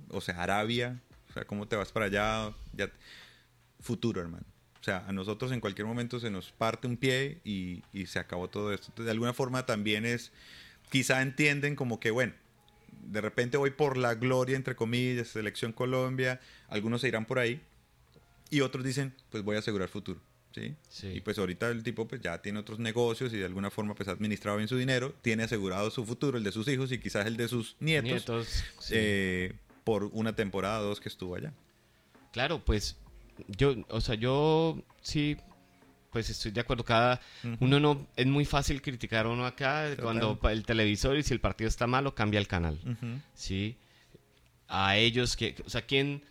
o 0.09 0.21
sea, 0.21 0.41
Arabia, 0.41 1.01
o 1.29 1.33
sea, 1.33 1.45
¿cómo 1.45 1.67
te 1.67 1.75
vas 1.75 1.91
para 1.91 2.05
allá? 2.05 2.53
Ya, 2.73 2.89
futuro, 3.79 4.21
hermano. 4.21 4.45
O 4.79 4.83
sea, 4.83 5.05
a 5.05 5.11
nosotros 5.11 5.51
en 5.51 5.59
cualquier 5.59 5.85
momento 5.85 6.19
se 6.19 6.29
nos 6.29 6.51
parte 6.51 6.87
un 6.87 6.95
pie 6.95 7.41
y, 7.43 7.83
se 8.05 8.19
acabó 8.19 8.49
todo 8.49 8.73
esto. 8.73 8.87
Entonces, 8.87 9.05
de 9.05 9.11
alguna 9.11 9.33
forma 9.33 9.65
también 9.65 10.05
es, 10.05 10.31
quizá 10.89 11.21
entienden 11.21 11.75
como 11.75 11.99
que, 11.99 12.11
bueno, 12.11 12.33
de 13.03 13.19
repente 13.19 13.57
voy 13.57 13.71
por 13.71 13.97
la 13.97 14.15
gloria, 14.15 14.55
entre 14.55 14.75
comillas, 14.75 15.27
selección 15.27 15.73
Colombia, 15.73 16.39
algunos 16.69 17.01
se 17.01 17.09
irán 17.09 17.25
por 17.25 17.39
ahí 17.39 17.61
y 18.49 18.61
otros 18.61 18.83
dicen, 18.83 19.13
pues 19.29 19.43
voy 19.43 19.55
a 19.55 19.59
asegurar 19.59 19.89
futuro. 19.89 20.21
¿sí? 20.51 20.75
Y 21.13 21.21
pues 21.21 21.37
ahorita 21.37 21.69
el 21.69 21.83
tipo 21.83 22.07
pues 22.07 22.21
ya 22.21 22.41
tiene 22.41 22.59
otros 22.59 22.79
negocios 22.79 23.33
y 23.33 23.37
de 23.37 23.45
alguna 23.45 23.69
forma 23.69 23.95
pues 23.95 24.09
ha 24.09 24.13
administrado 24.13 24.57
bien 24.57 24.67
su 24.67 24.77
dinero, 24.77 25.13
tiene 25.21 25.43
asegurado 25.43 25.91
su 25.91 26.05
futuro, 26.05 26.37
el 26.37 26.43
de 26.43 26.51
sus 26.51 26.67
hijos 26.67 26.91
y 26.91 26.99
quizás 26.99 27.25
el 27.27 27.37
de 27.37 27.47
sus 27.47 27.75
nietos, 27.79 28.63
eh, 28.89 29.53
por 29.83 30.05
una 30.05 30.35
temporada 30.35 30.81
o 30.81 30.83
dos 30.83 30.99
que 30.99 31.09
estuvo 31.09 31.35
allá. 31.35 31.53
Claro, 32.31 32.63
pues 32.63 32.97
yo, 33.47 33.75
o 33.89 34.01
sea, 34.01 34.15
yo 34.15 34.81
sí, 35.01 35.37
pues 36.11 36.29
estoy 36.29 36.51
de 36.51 36.61
acuerdo. 36.61 36.83
Cada 36.83 37.21
uno 37.59 37.79
no 37.79 38.07
es 38.15 38.25
muy 38.25 38.45
fácil 38.45 38.81
criticar 38.81 39.25
a 39.25 39.29
uno 39.29 39.45
acá 39.45 39.95
cuando 40.01 40.39
el 40.49 40.65
televisor 40.65 41.17
y 41.17 41.23
si 41.23 41.33
el 41.33 41.39
partido 41.39 41.67
está 41.67 41.87
malo 41.87 42.15
cambia 42.15 42.39
el 42.39 42.47
canal, 42.47 42.79
sí. 43.33 43.77
A 44.69 44.97
ellos 44.97 45.37
que, 45.37 45.55
o 45.65 45.69
sea, 45.69 45.83
quién 45.83 46.21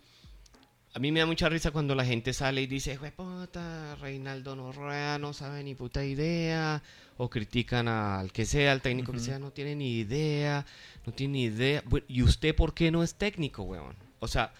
a 0.93 0.99
mí 0.99 1.11
me 1.11 1.19
da 1.19 1.25
mucha 1.25 1.49
risa 1.49 1.71
cuando 1.71 1.95
la 1.95 2.05
gente 2.05 2.33
sale 2.33 2.61
y 2.61 2.67
dice, 2.67 2.97
puta, 3.15 3.95
Reinaldo 3.97 4.55
Norrea 4.55 5.19
no 5.19 5.33
sabe 5.33 5.63
ni 5.63 5.75
puta 5.75 6.03
idea, 6.03 6.81
o 7.17 7.29
critican 7.29 7.87
al 7.87 8.31
que 8.31 8.45
sea, 8.45 8.71
al 8.71 8.81
técnico 8.81 9.11
que 9.11 9.19
sea, 9.19 9.37
no 9.37 9.51
tiene 9.51 9.75
ni 9.75 9.99
idea, 9.99 10.65
no 11.05 11.13
tiene 11.13 11.33
ni 11.33 11.43
idea. 11.43 11.83
¿Y 12.07 12.23
usted 12.23 12.55
por 12.55 12.73
qué 12.73 12.89
no 12.89 13.03
es 13.03 13.15
técnico, 13.15 13.63
weón? 13.63 13.95
O 14.19 14.27
sea, 14.27 14.51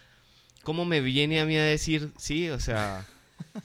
¿cómo 0.63 0.85
me 0.85 1.01
viene 1.01 1.39
a 1.39 1.45
mí 1.45 1.57
a 1.57 1.63
decir, 1.63 2.11
sí, 2.17 2.49
o 2.49 2.59
sea, 2.59 3.05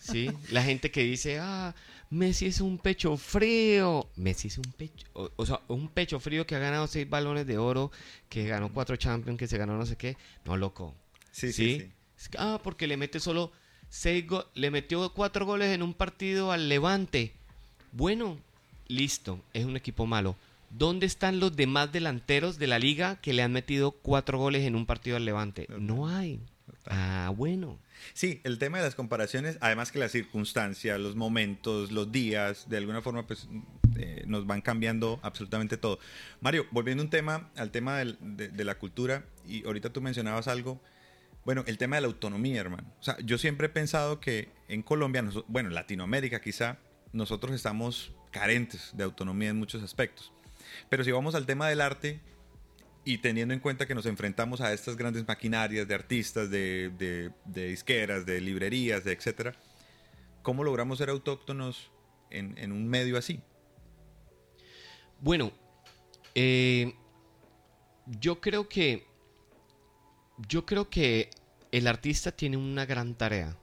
sí? 0.01 0.31
La 0.51 0.63
gente 0.63 0.91
que 0.91 1.03
dice, 1.03 1.39
ah, 1.41 1.75
Messi 2.09 2.47
es 2.47 2.61
un 2.61 2.79
pecho 2.79 3.17
frío. 3.19 4.09
Messi 4.17 4.49
es 4.49 4.57
un 4.57 4.73
pecho, 4.73 5.07
o, 5.13 5.47
sea, 5.47 5.61
un 5.69 5.89
pecho 5.89 6.21
frío 6.21 6.47
que 6.47 6.55
ha 6.55 6.59
ganado 6.59 6.87
seis 6.87 7.09
balones 7.09 7.47
de 7.47 7.59
oro, 7.59 7.91
que 8.31 8.47
ganó 8.47 8.73
cuatro 8.73 8.97
Champions, 8.97 9.39
que 9.39 9.47
se 9.47 9.59
ganó 9.59 9.77
no 9.77 9.85
sé 9.85 9.97
qué. 9.97 10.17
No, 10.47 10.57
loco. 10.57 10.95
sí. 11.33 11.53
sí. 11.53 11.81
sí 11.81 11.93
Ah, 12.39 12.61
porque 12.63 12.87
le 12.87 12.97
mete 12.97 13.21
solo 13.21 13.53
seis 13.89 14.25
le 14.55 14.71
metió 14.71 15.13
cuatro 15.13 15.45
goles 15.47 15.75
en 15.75 15.83
un 15.83 15.95
partido 15.95 16.53
al 16.53 16.69
Levante. 16.69 17.33
Bueno, 17.93 18.39
listo, 18.89 19.41
es 19.53 19.65
un 19.65 19.77
equipo 19.77 20.07
malo. 20.07 20.37
¿Dónde 20.71 21.05
están 21.05 21.39
los 21.39 21.55
demás 21.55 21.93
delanteros 21.93 22.59
de 22.59 22.67
la 22.67 22.79
liga 22.79 23.17
que 23.17 23.35
le 23.35 23.43
han 23.43 23.53
metido 23.53 23.91
cuatro 23.91 24.39
goles 24.39 24.65
en 24.65 24.75
un 24.75 24.87
partido 24.87 25.17
al 25.17 25.27
Levante? 25.27 25.67
No 25.79 26.09
hay. 26.09 26.41
Ah, 26.87 27.31
bueno. 27.37 27.79
Sí, 28.15 28.41
el 28.45 28.59
tema 28.59 28.79
de 28.79 28.85
las 28.85 28.95
comparaciones, 28.95 29.59
además 29.61 29.93
que 29.93 29.99
las 29.99 30.13
circunstancias, 30.13 30.99
los 30.99 31.15
momentos, 31.15 31.93
los 31.93 32.11
días, 32.11 32.69
de 32.69 32.79
alguna 32.79 33.03
forma, 33.03 33.27
pues 33.27 33.49
eh, 33.97 34.25
nos 34.27 34.47
van 34.47 34.61
cambiando 34.61 35.21
absolutamente 35.23 35.77
todo. 35.77 35.99
Mario, 36.41 36.67
volviendo 36.71 37.03
un 37.03 37.11
tema 37.11 37.51
al 37.57 37.71
tema 37.71 37.99
de, 37.99 38.65
la 38.65 38.77
cultura, 38.77 39.25
y 39.47 39.65
ahorita 39.65 39.91
tú 39.91 40.01
mencionabas 40.01 40.49
algo 40.49 40.81
bueno, 41.45 41.65
el 41.67 41.79
tema 41.79 41.97
de 41.97 42.03
la 42.03 42.09
autonomía, 42.09 42.61
hermano. 42.61 42.93
O 43.01 43.03
sea, 43.03 43.17
yo 43.25 43.37
siempre 43.39 43.67
he 43.67 43.71
pensado 43.71 44.21
que 44.21 44.49
en 44.69 44.83
Colombia, 44.83 45.25
bueno, 45.49 45.69
en 45.69 45.75
Latinoamérica 45.75 46.41
quizá, 46.41 46.79
nosotros 47.13 47.55
estamos 47.55 48.13
carentes 48.31 48.91
de 48.95 49.05
autonomía 49.05 49.51
en 49.51 49.59
muchos 49.59 49.83
aspectos. 49.83 50.33
Pero 50.89 51.05
si 51.05 51.11
vamos 51.11 51.35
al 51.35 51.47
tema 51.47 51.69
del 51.69 51.81
arte 51.81 52.21
y 53.05 53.19
teniendo 53.19 53.53
en 53.53 53.61
cuenta 53.61 53.87
que 53.87 53.95
nos 53.95 54.07
enfrentamos 54.07 54.61
a 54.61 54.73
estas 54.73 54.97
grandes 54.97 55.27
maquinarias 55.27 55.89
de 55.89 55.95
artistas, 55.95 56.51
de, 56.51 56.91
de, 57.45 57.69
disqueras, 57.69 58.25
de 58.25 58.41
librerías, 58.41 59.03
de 59.05 59.13
etcétera, 59.13 59.55
¿cómo 60.43 60.63
logramos 60.63 60.99
ser 60.99 61.11
autóctonos 61.11 61.91
en, 62.31 62.73
un 62.73 62.89
medio 62.89 63.19
así? 63.19 63.41
Bueno, 65.21 65.53
eh, 66.35 66.95
yo 68.07 68.41
creo 68.41 68.69
que 68.69 69.07
yo 70.49 70.67
creo 70.67 70.91
que 70.91 71.31
el 71.71 71.87
artista 71.87 72.33
tiene 72.33 72.57
una 72.57 72.87
gran 72.87 73.15
tarea. 73.15 73.57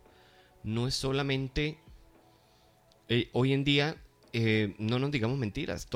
No 0.63 0.87
es 0.87 0.95
solamente... 0.95 1.79
Eh, 3.07 3.29
hoy 3.33 3.53
en 3.53 3.63
día, 3.63 3.95
eh, 4.33 4.75
no 4.77 4.99
nos 4.99 5.09
digamos 5.09 5.39
mentiras, 5.39 5.87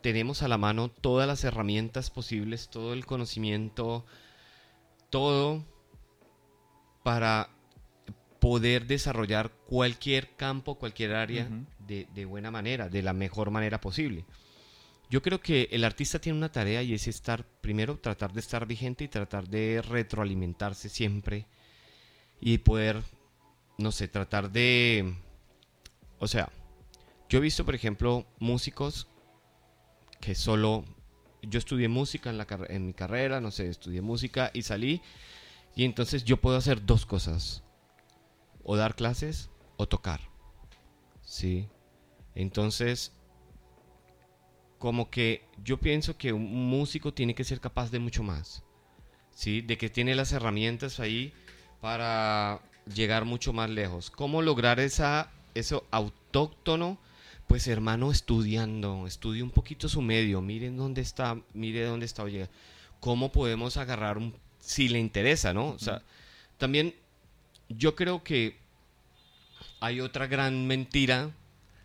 tenemos 0.00 0.42
a 0.42 0.48
la 0.48 0.56
mano 0.56 0.90
todas 0.90 1.26
las 1.26 1.44
herramientas 1.44 2.10
posibles, 2.10 2.70
todo 2.70 2.94
el 2.94 3.04
conocimiento, 3.04 4.06
todo 5.10 5.64
para 7.02 7.50
poder 8.40 8.86
desarrollar 8.86 9.52
cualquier 9.66 10.34
campo, 10.34 10.76
cualquier 10.76 11.14
área 11.14 11.48
de, 11.78 12.24
buena 12.24 12.50
manera, 12.50 12.88
de 12.88 13.02
la 13.02 13.12
mejor 13.12 13.50
manera 13.50 13.80
posible. 13.80 14.24
Yo 15.12 15.20
creo 15.20 15.42
que 15.42 15.68
el 15.72 15.84
artista 15.84 16.18
tiene 16.18 16.38
una 16.38 16.50
tarea 16.50 16.82
y 16.82 16.94
es 16.94 17.06
estar, 17.06 17.44
primero, 17.60 17.98
tratar 17.98 18.32
de 18.32 18.40
estar 18.40 18.64
vigente 18.66 19.04
y 19.04 19.08
tratar 19.08 19.46
de 19.46 19.82
retroalimentarse 19.82 20.88
siempre 20.88 21.44
y 22.40 22.56
poder, 22.56 23.02
no 23.76 23.92
sé, 23.92 24.08
tratar 24.08 24.50
de... 24.50 25.14
O 26.18 26.26
sea, 26.26 26.48
yo 27.28 27.40
he 27.40 27.42
visto, 27.42 27.66
por 27.66 27.74
ejemplo, 27.74 28.26
músicos 28.38 29.06
que 30.18 30.34
solo... 30.34 30.82
Yo 31.42 31.58
estudié 31.58 31.88
música 31.88 32.30
en, 32.30 32.38
la, 32.38 32.46
en 32.70 32.86
mi 32.86 32.94
carrera, 32.94 33.38
no 33.42 33.50
sé, 33.50 33.68
estudié 33.68 34.00
música 34.00 34.50
y 34.54 34.62
salí 34.62 35.02
y 35.76 35.84
entonces 35.84 36.24
yo 36.24 36.38
puedo 36.38 36.56
hacer 36.56 36.86
dos 36.86 37.04
cosas. 37.04 37.62
O 38.64 38.76
dar 38.76 38.94
clases 38.94 39.50
o 39.76 39.86
tocar. 39.86 40.22
¿Sí? 41.20 41.68
Entonces, 42.34 43.12
como 44.82 45.10
que 45.10 45.44
yo 45.62 45.78
pienso 45.78 46.16
que 46.16 46.32
un 46.32 46.68
músico 46.68 47.14
tiene 47.14 47.36
que 47.36 47.44
ser 47.44 47.60
capaz 47.60 47.92
de 47.92 48.00
mucho 48.00 48.24
más. 48.24 48.64
¿Sí? 49.32 49.60
De 49.60 49.78
que 49.78 49.88
tiene 49.88 50.16
las 50.16 50.32
herramientas 50.32 50.98
ahí 50.98 51.32
para 51.80 52.60
llegar 52.92 53.24
mucho 53.24 53.52
más 53.52 53.70
lejos. 53.70 54.10
¿Cómo 54.10 54.42
lograr 54.42 54.80
esa, 54.80 55.30
eso 55.54 55.86
autóctono? 55.92 56.98
Pues 57.46 57.68
hermano, 57.68 58.10
estudiando, 58.10 59.06
estudie 59.06 59.44
un 59.44 59.52
poquito 59.52 59.88
su 59.88 60.02
medio, 60.02 60.40
miren 60.42 60.76
dónde 60.76 61.00
está, 61.00 61.40
mire 61.54 61.84
dónde 61.84 62.06
está, 62.06 62.24
oye, 62.24 62.48
cómo 62.98 63.30
podemos 63.30 63.76
agarrar 63.76 64.18
un 64.18 64.34
si 64.58 64.88
le 64.88 64.98
interesa, 64.98 65.54
¿no? 65.54 65.68
O 65.68 65.78
sea, 65.78 66.02
también 66.58 66.92
yo 67.68 67.94
creo 67.94 68.24
que 68.24 68.58
hay 69.78 70.00
otra 70.00 70.26
gran 70.26 70.66
mentira. 70.66 71.30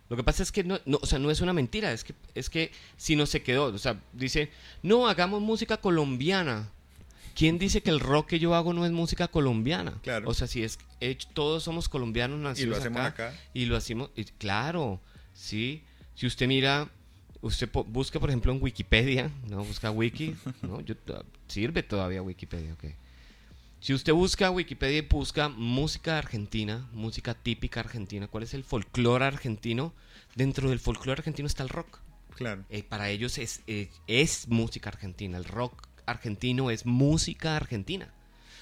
Lo 0.09 0.15
que 0.15 0.23
pasa 0.23 0.43
es 0.43 0.51
que 0.51 0.63
no, 0.63 0.79
o 0.85 1.05
sea, 1.05 1.19
no 1.19 1.31
es 1.31 1.41
una 1.41 1.53
mentira, 1.53 1.91
es 1.91 2.03
que, 2.03 2.13
es 2.33 2.49
que 2.49 2.71
si 2.95 3.15
no 3.15 3.25
se 3.25 3.43
quedó, 3.43 3.65
o 3.65 3.77
sea, 3.77 3.99
dice, 4.13 4.49
no, 4.83 5.07
hagamos 5.07 5.41
música 5.41 5.77
colombiana. 5.77 6.69
¿Quién 7.35 7.59
dice 7.59 7.81
que 7.81 7.91
el 7.91 7.99
rock 7.99 8.29
que 8.29 8.39
yo 8.39 8.55
hago 8.55 8.73
no 8.73 8.85
es 8.85 8.91
música 8.91 9.27
colombiana? 9.27 9.99
Claro. 10.01 10.27
O 10.29 10.33
sea, 10.33 10.47
si 10.47 10.63
es 10.63 10.79
hecho, 11.01 11.27
todos 11.33 11.63
somos 11.63 11.87
colombianos 11.87 12.39
nacidos 12.39 12.67
y 12.67 12.69
lo 12.69 12.77
hacemos 12.77 13.01
acá, 13.01 13.33
y 13.53 13.65
lo 13.65 13.77
hacemos, 13.77 14.09
claro, 14.39 14.99
sí. 15.33 15.83
Si 16.15 16.25
usted 16.25 16.47
mira 16.47 16.89
usted 17.41 17.69
busca, 17.71 18.19
por 18.19 18.29
ejemplo, 18.29 18.51
en 18.51 18.61
Wikipedia, 18.61 19.31
¿no? 19.49 19.63
Busca 19.63 19.91
Wiki, 19.91 20.35
¿no? 20.61 20.79
sirve 21.47 21.83
todavía 21.83 22.21
Wikipedia, 22.21 22.73
ok. 22.73 22.85
Si 23.79 23.93
usted 23.93 24.11
busca 24.13 24.49
Wikipedia 24.49 24.97
y 24.97 25.01
busca 25.01 25.49
música 25.49 26.17
argentina, 26.17 26.87
música 26.93 27.35
típica 27.35 27.79
argentina, 27.81 28.27
¿cuál 28.27 28.43
es 28.43 28.53
el 28.53 28.63
folclore 28.63 29.25
argentino? 29.25 29.93
Dentro 30.35 30.69
del 30.69 30.79
folclore 30.79 31.19
argentino 31.19 31.47
está 31.47 31.63
el 31.63 31.69
rock. 31.69 31.99
Claro. 32.35 32.65
Eh, 32.69 32.83
para 32.83 33.09
ellos 33.09 33.37
es, 33.37 33.61
eh, 33.67 33.89
es 34.07 34.47
música 34.47 34.89
argentina. 34.89 35.37
El 35.37 35.45
rock 35.45 35.87
argentino 36.05 36.71
es 36.71 36.85
música 36.85 37.55
argentina. 37.55 38.11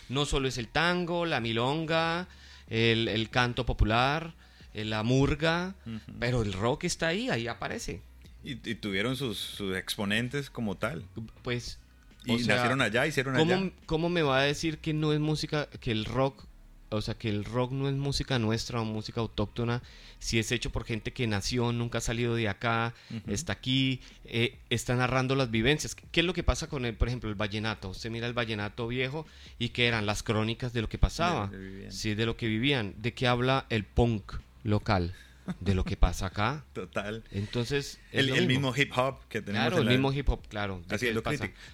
No 0.10 0.26
solo 0.26 0.48
es 0.48 0.58
el 0.58 0.68
tango, 0.68 1.26
la 1.26 1.40
milonga, 1.40 2.28
el, 2.68 3.30
canto 3.32 3.66
popular, 3.66 4.36
eh, 4.74 4.86
la 4.86 5.04
murga, 5.04 5.76
pero 6.20 6.44
el 6.44 6.54
rock 6.54 6.84
está 6.84 7.08
ahí, 7.08 7.30
ahí 7.30 7.48
aparece. 7.48 8.02
Y, 8.44 8.56
tuvieron 8.76 9.16
sus, 9.16 9.60
exponentes 9.76 10.50
como 10.50 10.76
tal. 10.76 11.06
Pues. 11.42 11.80
Y 12.26 12.38
nacieron 12.38 12.82
allá, 12.82 13.06
hicieron 13.06 13.36
¿cómo, 13.36 13.54
allá. 13.54 13.72
¿Cómo 13.86 14.10
me 14.10 14.22
va 14.22 14.40
a 14.40 14.44
decir 14.44 14.80
que 14.80 14.94
no 14.94 15.14
es 15.14 15.20
música, 15.20 15.68
que 15.80 15.92
el 15.92 16.06
rock, 16.06 16.46
o 16.90 17.02
sea, 17.02 17.16
que 17.16 17.30
el 17.30 17.46
rock 17.46 17.72
no 17.72 17.88
es 17.90 17.96
música 17.96 18.40
nuestra 18.40 18.82
o 18.82 18.86
música 18.86 19.22
autóctona, 19.22 19.82
si 20.20 20.40
es 20.40 20.52
hecho 20.52 20.72
por 20.72 20.86
gente 20.86 21.14
que 21.14 21.28
nació, 21.28 21.72
nunca 21.72 22.00
ha 22.00 22.02
salido 22.02 22.36
de 22.36 22.50
acá, 22.50 22.94
está 23.28 23.54
aquí, 23.54 24.02
eh, 24.24 24.58
está 24.70 24.96
narrando 24.96 25.36
las 25.36 25.52
vivencias? 25.52 25.96
¿Qué 25.96 26.22
es 26.22 26.26
lo 26.26 26.34
que 26.34 26.44
pasa 26.44 26.68
con, 26.68 26.86
el, 26.86 26.96
por 26.96 27.08
ejemplo, 27.08 27.30
el 27.30 27.36
vallenato? 27.36 27.90
Usted 27.90 28.10
mira 28.10 28.28
el 28.28 28.34
vallenato 28.34 28.88
viejo 28.88 29.26
y 29.60 29.70
que 29.70 29.88
eran 29.88 30.06
las 30.06 30.24
crónicas 30.24 30.74
de 30.74 30.82
lo 30.82 30.90
que 30.90 30.98
pasaba, 30.98 31.52
sí, 31.90 32.16
de 32.16 32.26
lo 32.26 32.38
que 32.38 32.48
vivían. 32.48 32.96
¿De 32.98 33.14
qué 33.14 33.28
habla 33.28 33.66
el 33.70 33.84
punk 33.84 34.34
local? 34.64 35.14
De 35.60 35.76
lo 35.76 35.84
que 35.84 35.98
pasa 35.98 36.28
acá. 36.28 36.66
Total. 36.74 37.24
Entonces. 37.32 38.00
El, 38.12 38.48
mismo. 38.48 38.74
hip 38.76 38.92
hop 38.96 39.28
que 39.30 39.42
tenemos. 39.42 39.68
Claro, 39.68 39.82
el 39.82 39.90
mismo 39.90 40.14
hip 40.14 40.30
hop, 40.30 40.48
claro. 40.48 40.82
Así 40.90 41.12
lo 41.12 41.24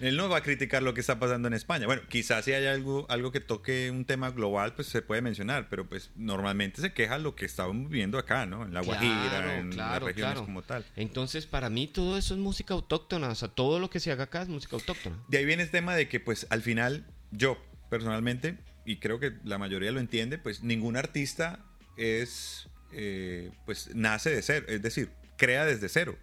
Él 0.00 0.16
no 0.16 0.28
va 0.28 0.38
a 0.38 0.42
criticar 0.42 0.82
lo 0.82 0.94
que 0.94 1.00
está 1.00 1.18
pasando 1.18 1.48
en 1.48 1.54
España. 1.54 1.86
Bueno, 1.86 2.02
quizás 2.08 2.44
si 2.44 2.52
hay 2.52 2.66
algo, 2.66 3.06
algo 3.08 3.32
que 3.32 3.40
toque 3.40 3.90
un 3.90 4.04
tema 4.04 4.30
global, 4.30 4.74
pues 4.74 4.88
se 4.88 5.02
puede 5.02 5.22
mencionar, 5.22 5.68
pero 5.68 5.88
pues 5.88 6.10
normalmente 6.16 6.80
se 6.80 6.92
queja 6.92 7.18
lo 7.18 7.34
que 7.34 7.44
estamos 7.44 7.88
viviendo 7.88 8.18
acá, 8.18 8.46
¿no? 8.46 8.64
En 8.64 8.74
La 8.74 8.82
Guajira, 8.82 9.58
en 9.58 9.76
las 9.76 10.02
regiones 10.02 10.40
como 10.40 10.62
tal. 10.62 10.84
Entonces, 10.96 11.46
para 11.46 11.70
mí 11.70 11.86
todo 11.86 12.18
eso 12.18 12.34
es 12.34 12.40
música 12.40 12.74
autóctona. 12.74 13.28
O 13.28 13.34
sea, 13.34 13.48
todo 13.48 13.78
lo 13.78 13.90
que 13.90 14.00
se 14.00 14.10
haga 14.10 14.24
acá 14.24 14.42
es 14.42 14.48
música 14.48 14.76
autóctona. 14.76 15.16
De 15.28 15.38
ahí 15.38 15.44
viene 15.44 15.62
el 15.62 15.70
tema 15.70 15.94
de 15.94 16.08
que, 16.08 16.20
pues, 16.20 16.46
al 16.50 16.62
final, 16.62 17.06
yo, 17.30 17.58
personalmente, 17.88 18.58
y 18.84 18.96
creo 18.96 19.18
que 19.18 19.32
la 19.44 19.58
mayoría 19.58 19.92
lo 19.92 20.00
entiende, 20.00 20.38
pues 20.38 20.62
ningún 20.62 20.96
artista 20.96 21.60
es 21.96 22.68
eh, 22.92 23.50
pues 23.64 23.90
nace 23.94 24.30
de 24.30 24.42
cero, 24.42 24.66
es 24.68 24.82
decir, 24.82 25.10
crea 25.36 25.64
desde 25.64 25.88
cero. 25.88 26.16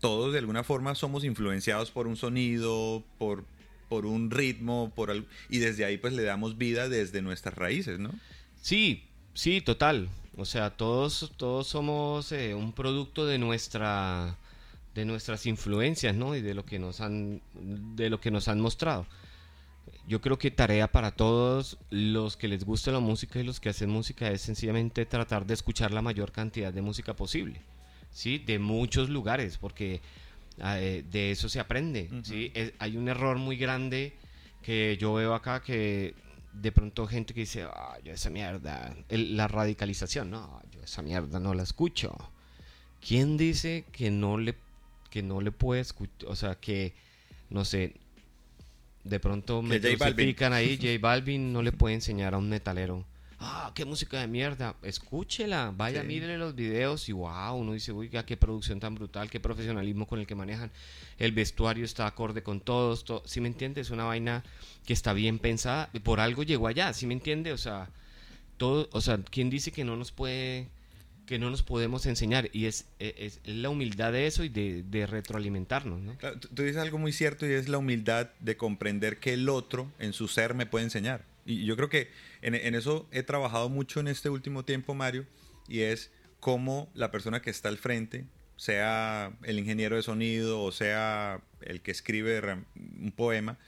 Todos 0.00 0.32
de 0.32 0.38
alguna 0.38 0.64
forma 0.64 0.94
somos 0.94 1.24
influenciados 1.24 1.90
por 1.90 2.06
un 2.06 2.16
sonido, 2.16 3.04
por, 3.18 3.44
por 3.88 4.06
un 4.06 4.30
ritmo, 4.30 4.92
por 4.94 5.10
algo, 5.10 5.26
y 5.48 5.58
desde 5.58 5.84
ahí 5.84 5.96
pues 5.96 6.12
le 6.12 6.22
damos 6.22 6.58
vida 6.58 6.88
desde 6.88 7.22
nuestras 7.22 7.54
raíces, 7.54 7.98
¿no? 7.98 8.10
Sí, 8.60 9.04
sí, 9.34 9.60
total. 9.60 10.08
O 10.36 10.44
sea, 10.44 10.70
todos, 10.70 11.32
todos 11.36 11.68
somos 11.68 12.32
eh, 12.32 12.54
un 12.54 12.72
producto 12.72 13.26
de 13.26 13.38
nuestra 13.38 14.36
de 14.94 15.04
nuestras 15.04 15.46
influencias, 15.46 16.14
¿no? 16.14 16.36
Y 16.36 16.40
de 16.40 16.54
lo 16.54 16.64
que 16.64 16.78
nos 16.78 17.00
han 17.00 17.40
de 17.54 18.10
lo 18.10 18.20
que 18.20 18.30
nos 18.30 18.48
han 18.48 18.60
mostrado 18.60 19.06
yo 20.06 20.20
creo 20.20 20.38
que 20.38 20.50
tarea 20.50 20.90
para 20.90 21.12
todos 21.12 21.78
los 21.90 22.36
que 22.36 22.48
les 22.48 22.64
gusta 22.64 22.92
la 22.92 23.00
música 23.00 23.40
y 23.40 23.44
los 23.44 23.60
que 23.60 23.70
hacen 23.70 23.90
música 23.90 24.30
es 24.30 24.42
sencillamente 24.42 25.06
tratar 25.06 25.46
de 25.46 25.54
escuchar 25.54 25.92
la 25.92 26.02
mayor 26.02 26.32
cantidad 26.32 26.72
de 26.72 26.82
música 26.82 27.14
posible, 27.14 27.60
¿sí? 28.10 28.38
De 28.38 28.58
muchos 28.58 29.08
lugares, 29.08 29.58
porque 29.58 30.00
ah, 30.60 30.78
eh, 30.78 31.04
de 31.10 31.30
eso 31.30 31.48
se 31.48 31.60
aprende, 31.60 32.10
¿sí? 32.22 32.52
hay 32.78 32.96
un 32.96 33.08
error 33.08 33.38
muy 33.38 33.56
grande 33.56 34.12
que 34.62 34.96
yo 34.98 35.14
veo 35.14 35.34
acá 35.34 35.62
que 35.62 36.14
de 36.52 36.72
pronto 36.72 37.06
gente 37.06 37.34
que 37.34 37.40
dice, 37.40 37.64
ah, 37.64 37.98
yo 38.04 38.12
esa 38.12 38.30
mierda, 38.30 38.94
la 39.08 39.48
radicalización, 39.48 40.30
no, 40.30 40.62
yo 40.70 40.82
esa 40.82 41.02
mierda 41.02 41.40
no 41.40 41.54
la 41.54 41.62
escucho. 41.62 42.16
¿Quién 43.06 43.36
dice 43.36 43.84
que 43.92 44.10
no 44.10 44.38
le, 44.38 44.54
que 45.10 45.22
no 45.22 45.40
le 45.40 45.52
puede 45.52 45.80
escuchar, 45.80 46.28
o 46.28 46.36
sea, 46.36 46.54
que, 46.54 46.94
no 47.50 47.64
sé, 47.64 47.94
de 49.04 49.20
pronto 49.20 49.62
me 49.62 49.80
crucifican 49.80 50.52
ahí, 50.52 50.76
J 50.76 50.98
Balvin 51.00 51.52
no 51.52 51.62
le 51.62 51.72
puede 51.72 51.94
enseñar 51.94 52.34
a 52.34 52.38
un 52.38 52.48
metalero. 52.48 53.04
Ah, 53.46 53.72
qué 53.74 53.84
música 53.84 54.20
de 54.20 54.26
mierda. 54.26 54.74
Escúchela, 54.82 55.72
vaya, 55.76 56.02
mírele 56.02 56.38
los 56.38 56.54
videos 56.54 57.08
y 57.10 57.12
wow, 57.12 57.54
uno 57.54 57.72
dice, 57.72 57.92
uy, 57.92 58.08
qué 58.08 58.36
producción 58.38 58.80
tan 58.80 58.94
brutal, 58.94 59.28
qué 59.28 59.38
profesionalismo 59.38 60.06
con 60.06 60.18
el 60.18 60.26
que 60.26 60.34
manejan. 60.34 60.70
El 61.18 61.32
vestuario 61.32 61.84
está 61.84 62.06
acorde 62.06 62.42
con 62.42 62.60
todos, 62.60 63.04
todo. 63.04 63.22
¿sí 63.26 63.42
me 63.42 63.48
entiende? 63.48 63.82
Es 63.82 63.90
una 63.90 64.04
vaina 64.04 64.42
que 64.86 64.94
está 64.94 65.12
bien 65.12 65.38
pensada. 65.38 65.90
Por 66.02 66.20
algo 66.20 66.42
llegó 66.42 66.68
allá, 66.68 66.92
¿sí 66.94 67.06
me 67.06 67.12
entiende? 67.12 67.52
O 67.52 67.58
sea, 67.58 67.90
todo, 68.56 68.88
o 68.92 69.02
sea, 69.02 69.18
¿quién 69.30 69.50
dice 69.50 69.72
que 69.72 69.84
no 69.84 69.96
nos 69.96 70.10
puede 70.10 70.68
que 71.26 71.38
no 71.38 71.50
nos 71.50 71.62
podemos 71.62 72.06
enseñar 72.06 72.50
y 72.52 72.66
es, 72.66 72.86
e, 72.98 73.14
es, 73.18 73.40
la 73.44 73.70
humildad 73.70 74.12
de 74.12 74.26
eso 74.26 74.44
y 74.44 74.48
de, 74.48 75.06
retroalimentarnos. 75.06 76.00
¿no? 76.00 76.16
tú, 76.38 76.62
dices 76.62 76.76
algo 76.76 76.98
muy 76.98 77.12
cierto 77.12 77.46
y 77.46 77.52
es 77.52 77.68
la 77.68 77.78
humildad 77.78 78.30
de 78.40 78.56
comprender 78.56 79.18
que 79.18 79.34
el 79.34 79.48
otro 79.48 79.90
en 79.98 80.12
su 80.12 80.28
ser 80.28 80.54
me 80.54 80.66
puede 80.66 80.84
enseñar. 80.84 81.24
Y 81.46 81.64
yo 81.64 81.76
creo 81.76 81.88
que 81.88 82.10
en, 82.42 82.54
en 82.54 82.74
eso 82.74 83.06
he 83.10 83.22
trabajado 83.22 83.68
mucho 83.68 84.00
en 84.00 84.08
este 84.08 84.30
último 84.30 84.64
tiempo, 84.64 84.94
Mario, 84.94 85.26
y 85.68 85.80
es 85.80 86.10
cómo 86.40 86.90
la 86.94 87.10
persona 87.10 87.42
que 87.42 87.50
está 87.50 87.68
al 87.68 87.78
frente, 87.78 88.24
sea 88.56 89.32
el 89.42 89.58
ingeniero 89.58 89.96
de 89.96 90.02
sonido 90.02 90.62
o 90.62 90.72
sea 90.72 91.40
el 91.60 91.80
que 91.80 91.90
escribe 91.90 92.40
un 92.76 93.12
poema, 93.12 93.58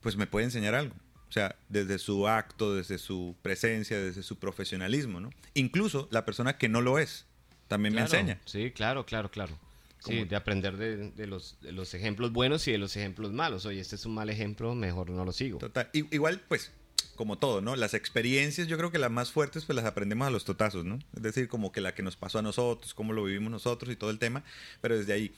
pues 0.00 0.16
me 0.16 0.26
puede 0.26 0.44
enseñar 0.46 0.74
algo. 0.74 0.94
O 1.28 1.32
sea, 1.32 1.56
desde 1.68 1.98
su 1.98 2.26
acto, 2.26 2.74
desde 2.74 2.98
su 2.98 3.36
presencia, 3.42 3.98
desde 3.98 4.22
su 4.22 4.38
profesionalismo, 4.38 5.20
¿no? 5.20 5.30
Incluso 5.54 6.08
la 6.10 6.24
persona 6.24 6.56
que 6.56 6.68
no 6.68 6.80
lo 6.80 6.98
es 6.98 7.26
también 7.68 7.94
me 7.94 8.00
enseña. 8.00 8.40
Sí, 8.46 8.70
claro, 8.70 9.04
claro, 9.04 9.30
claro. 9.30 9.58
Sí, 10.00 10.24
de 10.24 10.36
aprender 10.36 10.76
de, 10.76 11.26
los, 11.26 11.58
los, 11.60 11.92
ejemplos 11.92 12.32
buenos 12.32 12.66
y 12.68 12.72
de 12.72 12.78
los 12.78 12.96
ejemplos 12.96 13.32
malos. 13.32 13.66
Oye, 13.66 13.80
este 13.80 13.96
es 13.96 14.06
un 14.06 14.14
mal 14.14 14.30
ejemplo, 14.30 14.74
mejor 14.74 15.10
no 15.10 15.24
lo 15.24 15.32
sigo. 15.32 15.58
Total. 15.58 15.90
igual, 15.92 16.40
pues, 16.48 16.70
como 17.16 17.36
todo, 17.36 17.60
¿no? 17.60 17.76
Las 17.76 17.94
experiencias, 17.94 18.68
yo 18.68 18.78
creo 18.78 18.90
que 18.90 18.98
las 18.98 19.10
más 19.10 19.32
fuertes, 19.32 19.64
pues 19.64 19.76
las 19.76 19.84
aprendemos 19.84 20.26
a 20.26 20.30
los 20.30 20.44
totazos, 20.44 20.84
¿no? 20.84 20.98
Es 21.16 21.22
decir, 21.22 21.48
como 21.48 21.72
que 21.72 21.80
la 21.80 21.94
que 21.94 22.02
nos 22.02 22.16
pasó 22.16 22.38
a 22.38 22.42
nosotros, 22.42 22.94
cómo 22.94 23.12
lo 23.12 23.24
vivimos 23.24 23.50
nosotros 23.50 23.92
y 23.92 23.96
todo 23.96 24.10
el 24.10 24.18
tema. 24.18 24.44
Pero 24.80 24.96
desde 24.96 25.12
ahí, 25.12 25.34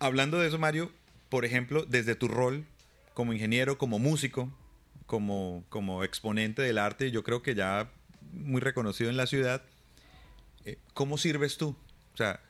hablando 0.00 0.38
de 0.38 0.48
eso, 0.48 0.58
Mario, 0.58 0.90
por 1.28 1.44
ejemplo, 1.44 1.86
desde 1.86 2.14
tu 2.14 2.28
rol 2.28 2.64
como 3.14 3.32
ingeniero, 3.32 3.78
como 3.78 3.98
músico, 3.98 4.52
como, 5.08 5.64
como 5.70 6.04
exponente 6.04 6.60
del 6.60 6.76
arte, 6.76 7.10
yo 7.10 7.24
creo 7.24 7.42
que 7.42 7.54
ya 7.54 7.90
muy 8.32 8.60
reconocido 8.60 9.08
en 9.08 9.16
la 9.16 9.26
ciudad. 9.26 9.62
Eh, 10.66 10.76
¿Cómo 10.92 11.16
sirves 11.16 11.56
tú? 11.56 11.74
O 12.12 12.16
sea, 12.16 12.40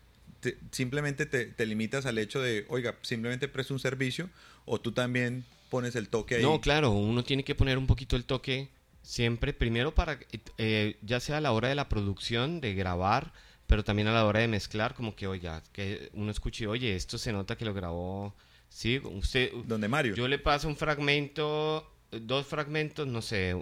simplemente 0.73 1.25
te, 1.25 1.47
te, 1.47 1.67
limitas 1.67 2.05
al 2.05 2.19
hecho 2.19 2.43
de, 2.43 2.67
oiga, 2.69 2.97
simplemente 3.03 3.47
presta 3.47 3.75
un 3.75 3.79
servicio 3.79 4.29
o 4.65 4.81
tú 4.81 4.91
también 4.91 5.45
pones 5.71 5.95
el 5.95 6.09
toque 6.09 6.35
ahí. 6.35 6.43
No, 6.43 6.61
claro, 6.61 6.91
uno 6.91 7.23
tiene 7.23 7.45
que 7.45 7.55
poner 7.55 7.79
un 7.79 7.87
poquito 7.87 8.17
el 8.17 8.25
toque 8.25 8.69
siempre, 9.03 9.53
primero 9.53 9.95
para, 9.95 10.19
eh, 10.59 10.97
ya 11.03 11.21
sea 11.21 11.37
a 11.37 11.41
la 11.41 11.53
hora 11.53 11.69
de 11.69 11.77
la 11.77 11.89
producción, 11.89 12.61
de 12.61 12.75
grabar, 12.75 13.33
pero 13.69 13.85
también 13.85 14.09
a 14.09 14.13
la 14.13 14.25
hora 14.25 14.41
de 14.41 14.49
mezclar, 14.49 14.95
como 14.95 15.15
que, 15.15 15.29
oiga, 15.29 15.63
que 15.73 16.11
uno 16.13 16.33
escuche, 16.33 16.67
oye, 16.67 16.97
esto 16.97 17.19
se 17.19 17.33
nota 17.33 17.57
que 17.57 17.65
lo 17.65 17.73
grabó, 17.73 18.35
sí, 18.69 19.01
usted... 19.05 19.53
Donde 19.65 19.87
Mario. 19.87 20.17
Yo 20.17 20.27
le 20.27 20.41
paso 20.41 20.67
un 20.67 20.77
fragmento, 20.77 21.89
dos 22.11 22.47
fragmentos, 22.47 23.07
no 23.07 23.23
sé, 23.23 23.55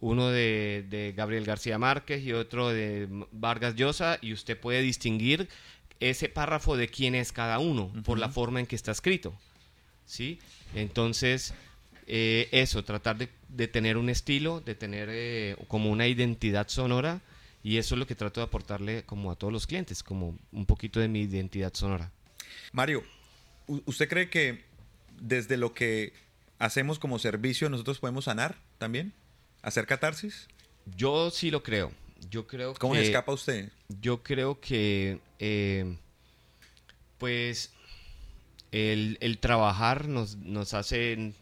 uno 0.00 0.28
de, 0.28 0.84
de, 0.88 1.12
Gabriel 1.16 1.44
García 1.44 1.78
Márquez 1.78 2.22
y 2.22 2.32
otro 2.32 2.68
de 2.68 3.08
Vargas 3.32 3.74
Llosa, 3.74 4.18
y 4.20 4.32
usted 4.32 4.58
puede 4.58 4.82
distinguir 4.82 5.48
ese 6.00 6.28
párrafo 6.28 6.76
de 6.76 6.88
quién 6.88 7.14
es 7.14 7.32
cada 7.32 7.58
uno 7.58 7.92
por 8.04 8.18
la 8.18 8.28
forma 8.28 8.60
en 8.60 8.66
que 8.66 8.76
está 8.76 8.92
escrito. 8.92 9.34
¿sí? 10.08 10.38
Entonces, 10.74 11.54
eh, 12.06 12.48
eso, 12.50 12.82
tratar 12.84 13.16
de, 13.18 13.68
tener 13.68 13.96
un 13.96 14.08
estilo, 14.08 14.60
de 14.60 14.74
tener 14.74 15.08
eh, 15.12 15.56
como 15.68 15.90
una 15.90 16.06
identidad 16.08 16.68
sonora, 16.68 17.20
y 17.62 17.76
eso 17.76 17.94
es 17.94 17.98
lo 17.98 18.06
que 18.06 18.14
trato 18.14 18.40
de 18.40 18.46
aportarle 18.46 19.02
como 19.04 19.30
a 19.30 19.36
todos 19.36 19.52
los 19.52 19.66
clientes, 19.66 20.02
como 20.02 20.36
un 20.52 20.66
poquito 20.66 21.00
de 21.00 21.08
mi 21.08 21.22
identidad 21.22 21.74
sonora. 21.74 22.10
Mario, 22.72 23.02
¿usted 23.66 24.08
cree 24.08 24.30
que 24.30 24.64
desde 25.20 25.56
lo 25.56 25.74
que 25.74 26.12
hacemos 26.58 26.98
como 26.98 27.18
servicio 27.18 27.68
nosotros 27.68 27.98
podemos 27.98 28.24
sanar 28.24 28.56
también? 28.78 29.12
¿Hacer 29.62 29.86
catarsis? 29.86 30.48
Yo 30.96 31.30
sí 31.30 31.50
lo 31.50 31.62
creo. 31.62 31.92
Yo 32.30 32.46
creo 32.46 32.74
¿Cómo 32.74 32.94
que, 32.94 33.02
escapa 33.02 33.32
usted? 33.32 33.70
Yo 34.00 34.22
creo 34.22 34.60
que, 34.60 35.20
eh, 35.38 35.96
pues, 37.18 37.72
el, 38.72 39.18
el, 39.20 39.38
trabajar 39.38 40.08
nos, 40.08 40.36
nos, 40.36 40.74
hace, 40.74 41.32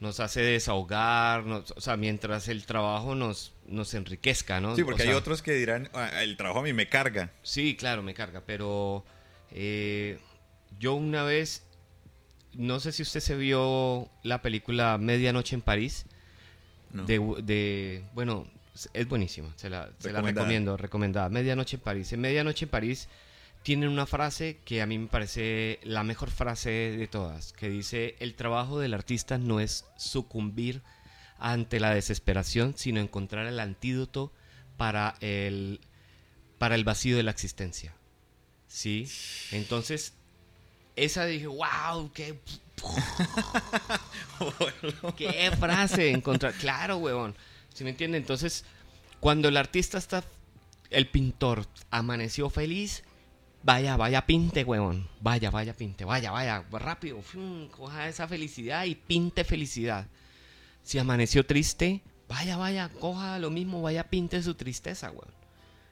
nos 0.00 0.20
hace 0.20 0.40
desahogar, 0.40 1.40
o 1.40 1.80
sea, 1.80 1.96
mientras 1.96 2.48
el 2.48 2.64
trabajo 2.64 3.14
nos, 3.14 3.52
nos 3.66 3.92
enriquezca, 3.94 4.60
¿no? 4.60 4.74
Sí, 4.76 4.84
porque 4.84 5.02
hay 5.02 5.10
otros 5.10 5.42
que 5.42 5.52
dirán, 5.52 5.90
ah, 5.92 6.22
el 6.22 6.36
trabajo 6.36 6.60
a 6.60 6.62
mí 6.62 6.72
me 6.72 6.88
carga. 6.88 7.30
Sí, 7.42 7.76
claro, 7.76 8.02
me 8.02 8.14
carga, 8.14 8.42
pero 8.46 9.04
eh, 9.50 10.18
yo 10.78 10.94
una 10.94 11.22
vez, 11.22 11.64
no 12.54 12.80
sé 12.80 12.92
si 12.92 13.02
usted 13.02 13.20
se 13.20 13.36
vio 13.36 14.08
la 14.22 14.42
película 14.42 14.98
Medianoche 14.98 15.54
en 15.54 15.62
París. 15.62 16.06
De, 16.90 17.18
de, 17.42 18.04
bueno, 18.14 18.46
es 18.94 19.08
buenísima, 19.08 19.52
se 19.56 19.68
la, 19.68 19.90
se 19.98 20.10
la 20.12 20.22
recomiendo, 20.22 20.76
recomendada. 20.76 21.28
Medianoche 21.28 21.76
en 21.76 21.82
París. 21.82 22.12
En 22.12 22.20
Medianoche 22.20 22.64
en 22.64 22.70
París 22.70 23.08
tienen 23.62 23.88
una 23.88 24.06
frase 24.06 24.60
que 24.64 24.80
a 24.80 24.86
mí 24.86 24.98
me 24.98 25.08
parece 25.08 25.80
la 25.82 26.04
mejor 26.04 26.30
frase 26.30 26.70
de 26.70 27.06
todas, 27.08 27.52
que 27.52 27.68
dice, 27.68 28.16
el 28.20 28.34
trabajo 28.34 28.78
del 28.78 28.94
artista 28.94 29.36
no 29.36 29.60
es 29.60 29.84
sucumbir 29.96 30.82
ante 31.38 31.80
la 31.80 31.94
desesperación, 31.94 32.74
sino 32.76 33.00
encontrar 33.00 33.46
el 33.46 33.60
antídoto 33.60 34.32
para 34.76 35.16
el, 35.20 35.80
para 36.58 36.74
el 36.74 36.84
vacío 36.84 37.16
de 37.16 37.22
la 37.22 37.30
existencia. 37.30 37.94
¿Sí? 38.68 39.08
Entonces, 39.52 40.14
esa 41.04 41.24
dije, 41.24 41.46
wow, 41.46 42.10
qué... 42.12 42.38
qué 45.16 45.50
frase 45.58 46.10
encontrar. 46.10 46.52
Claro, 46.54 46.98
huevón. 46.98 47.34
¿Sí 47.74 47.84
me 47.84 47.90
entiende? 47.90 48.18
Entonces, 48.18 48.64
cuando 49.20 49.48
el 49.48 49.56
artista 49.56 49.98
está, 49.98 50.24
el 50.90 51.08
pintor 51.08 51.66
amaneció 51.90 52.50
feliz, 52.50 53.04
vaya, 53.62 53.96
vaya, 53.96 54.26
pinte, 54.26 54.64
huevón. 54.64 55.08
Vaya, 55.20 55.50
vaya, 55.50 55.74
pinte, 55.74 56.04
vaya, 56.04 56.30
vaya, 56.30 56.64
rápido. 56.70 57.20
coja 57.70 58.08
esa 58.08 58.28
felicidad 58.28 58.84
y 58.84 58.94
pinte 58.94 59.44
felicidad. 59.44 60.06
Si 60.82 60.98
amaneció 60.98 61.44
triste, 61.44 62.02
vaya, 62.28 62.56
vaya, 62.56 62.88
coja 62.88 63.38
lo 63.38 63.50
mismo, 63.50 63.82
vaya, 63.82 64.04
pinte 64.04 64.42
su 64.42 64.54
tristeza, 64.54 65.10
huevón. 65.10 65.37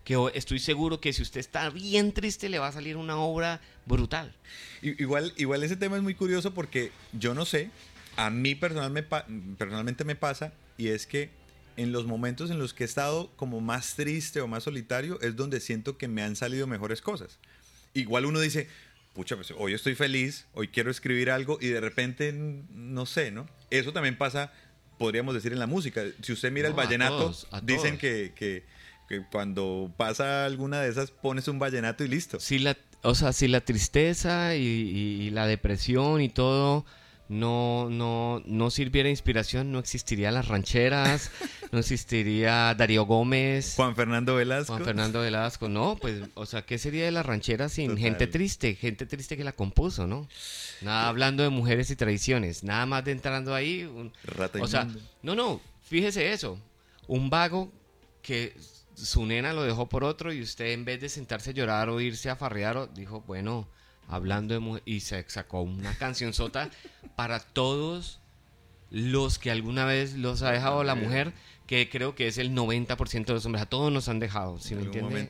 Que 0.06 0.16
estoy 0.34 0.60
seguro 0.60 1.00
que 1.00 1.12
si 1.12 1.20
usted 1.20 1.40
está 1.40 1.68
bien 1.68 2.12
triste, 2.12 2.48
le 2.48 2.60
va 2.60 2.68
a 2.68 2.72
salir 2.72 2.96
una 2.96 3.16
obra 3.18 3.60
brutal. 3.86 4.34
Igual, 4.80 5.34
igual 5.36 5.64
ese 5.64 5.76
tema 5.76 5.96
es 5.96 6.02
muy 6.02 6.14
curioso 6.14 6.54
porque 6.54 6.92
yo 7.12 7.34
no 7.34 7.44
sé, 7.44 7.70
a 8.16 8.30
mí 8.30 8.54
personalmente 8.54 10.04
me 10.04 10.14
pasa, 10.14 10.52
y 10.78 10.88
es 10.88 11.06
que 11.06 11.30
en 11.76 11.92
los 11.92 12.06
momentos 12.06 12.50
en 12.50 12.58
los 12.58 12.72
que 12.72 12.84
he 12.84 12.86
estado 12.86 13.30
como 13.36 13.60
más 13.60 13.96
triste 13.96 14.40
o 14.40 14.46
más 14.46 14.62
solitario 14.62 15.20
es 15.20 15.36
donde 15.36 15.60
siento 15.60 15.98
que 15.98 16.08
me 16.08 16.22
han 16.22 16.36
salido 16.36 16.66
mejores 16.66 17.02
cosas. 17.02 17.38
Igual 17.92 18.26
uno 18.26 18.40
dice, 18.40 18.68
pucha, 19.12 19.36
pues 19.36 19.52
hoy 19.56 19.74
estoy 19.74 19.94
feliz, 19.94 20.46
hoy 20.54 20.68
quiero 20.68 20.90
escribir 20.90 21.30
algo 21.30 21.58
y 21.60 21.68
de 21.68 21.80
repente 21.80 22.32
no 22.32 23.06
sé, 23.06 23.30
¿no? 23.30 23.48
Eso 23.70 23.92
también 23.92 24.16
pasa, 24.16 24.52
podríamos 24.98 25.34
decir, 25.34 25.52
en 25.52 25.58
la 25.58 25.66
música. 25.66 26.04
Si 26.22 26.32
usted 26.32 26.52
mira 26.52 26.68
el 26.68 26.74
vallenato, 26.74 27.34
dicen 27.62 27.98
que, 27.98 28.32
que, 28.36 28.64
cuando 29.30 29.92
pasa 29.96 30.44
alguna 30.44 30.80
de 30.80 30.90
esas 30.90 31.10
pones 31.10 31.48
un 31.48 31.58
vallenato 31.58 32.04
y 32.04 32.08
listo. 32.08 32.40
Si 32.40 32.58
la, 32.58 32.76
o 33.02 33.14
sea, 33.14 33.32
si 33.32 33.48
la 33.48 33.60
tristeza 33.60 34.54
y 34.54 35.30
la 35.30 35.46
depresión 35.46 36.20
y 36.20 36.28
todo 36.28 36.84
no, 37.28 37.88
no, 37.90 38.42
no 38.46 38.70
sirviera 38.70 39.08
inspiración, 39.08 39.72
no 39.72 39.78
existirían 39.78 40.34
las 40.34 40.46
rancheras, 40.46 41.30
no 41.72 41.78
existiría 41.80 42.74
Darío 42.74 43.04
Gómez. 43.04 43.74
Juan 43.76 43.96
Fernando 43.96 44.36
Velasco. 44.36 44.72
Juan 44.72 44.84
Fernando 44.84 45.20
Velasco, 45.20 45.68
no, 45.68 45.96
pues, 45.96 46.22
o 46.34 46.46
sea, 46.46 46.62
¿qué 46.62 46.78
sería 46.78 47.04
de 47.04 47.10
las 47.10 47.26
rancheras 47.26 47.72
sin 47.72 47.96
gente 47.96 48.26
triste? 48.26 48.74
Gente 48.74 49.06
triste 49.06 49.36
que 49.36 49.44
la 49.44 49.52
compuso, 49.52 50.06
¿no? 50.06 50.28
Nada 50.82 51.08
hablando 51.08 51.42
de 51.42 51.48
mujeres 51.48 51.90
y 51.90 51.96
tradiciones, 51.96 52.62
nada 52.62 52.86
más 52.86 53.04
de 53.04 53.12
entrando 53.12 53.54
ahí. 53.54 53.84
Un, 53.84 54.12
o 54.60 54.68
sea, 54.68 54.86
no, 55.22 55.34
no, 55.34 55.60
fíjese 55.82 56.32
eso. 56.32 56.60
Un 57.08 57.30
vago 57.30 57.72
que 58.22 58.56
su 58.96 59.26
nena 59.26 59.52
lo 59.52 59.62
dejó 59.62 59.88
por 59.88 60.04
otro 60.04 60.32
y 60.32 60.40
usted 60.40 60.72
en 60.72 60.84
vez 60.84 61.00
de 61.00 61.08
sentarse 61.08 61.50
a 61.50 61.52
llorar 61.52 61.88
o 61.88 62.00
irse 62.00 62.30
a 62.30 62.36
farrear, 62.36 62.92
dijo, 62.94 63.20
bueno, 63.26 63.68
hablando 64.08 64.54
de 64.54 64.60
mujer, 64.60 64.82
y 64.86 65.00
se 65.00 65.24
sacó 65.28 65.62
una 65.62 65.94
canción 65.98 66.32
sota 66.32 66.70
para 67.14 67.40
todos 67.40 68.20
los 68.90 69.38
que 69.38 69.50
alguna 69.50 69.84
vez 69.84 70.14
los 70.14 70.42
ha 70.42 70.50
dejado 70.50 70.82
la 70.84 70.94
mujer, 70.94 71.32
que 71.66 71.88
creo 71.90 72.14
que 72.14 72.26
es 72.26 72.38
el 72.38 72.52
90% 72.52 73.26
de 73.26 73.32
los 73.34 73.44
hombres, 73.44 73.62
a 73.62 73.66
todos 73.66 73.92
nos 73.92 74.08
han 74.08 74.18
dejado, 74.18 74.58
¿sí 74.58 74.74
me 74.74 74.82
entiende? 74.82 75.28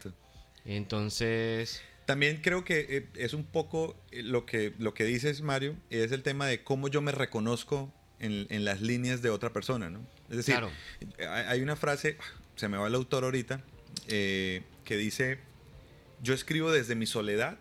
Entonces... 0.64 1.83
También 2.05 2.40
creo 2.40 2.64
que 2.64 2.87
eh, 2.88 3.09
es 3.16 3.35
un 3.35 3.42
poco 3.42 3.96
eh, 4.12 4.22
lo 4.22 4.46
que, 4.46 4.74
lo 4.79 4.94
que 4.94 5.02
dices, 5.02 5.42
Mario, 5.42 5.74
es 5.90 6.12
el 6.12 6.22
tema 6.22 6.46
de 6.46 6.62
cómo 6.62 6.87
yo 6.87 7.02
me 7.02 7.11
reconozco 7.11 7.92
en, 8.20 8.46
en 8.48 8.64
las 8.64 8.81
líneas 8.81 9.22
de 9.22 9.31
otra 9.31 9.52
persona, 9.52 9.90
¿no? 9.90 10.07
Es 10.31 10.37
decir, 10.37 10.57
hay 11.18 11.61
una 11.62 11.74
frase, 11.74 12.16
se 12.57 12.69
me 12.69 12.77
va 12.77 12.88
el 12.88 12.95
autor 12.95 13.25
ahorita, 13.25 13.62
eh, 14.09 14.62
que 14.85 14.97
dice, 14.97 15.38
yo 16.23 16.35
escribo 16.35 16.71
desde 16.71 16.95
mi 16.95 17.07
soledad, 17.07 17.59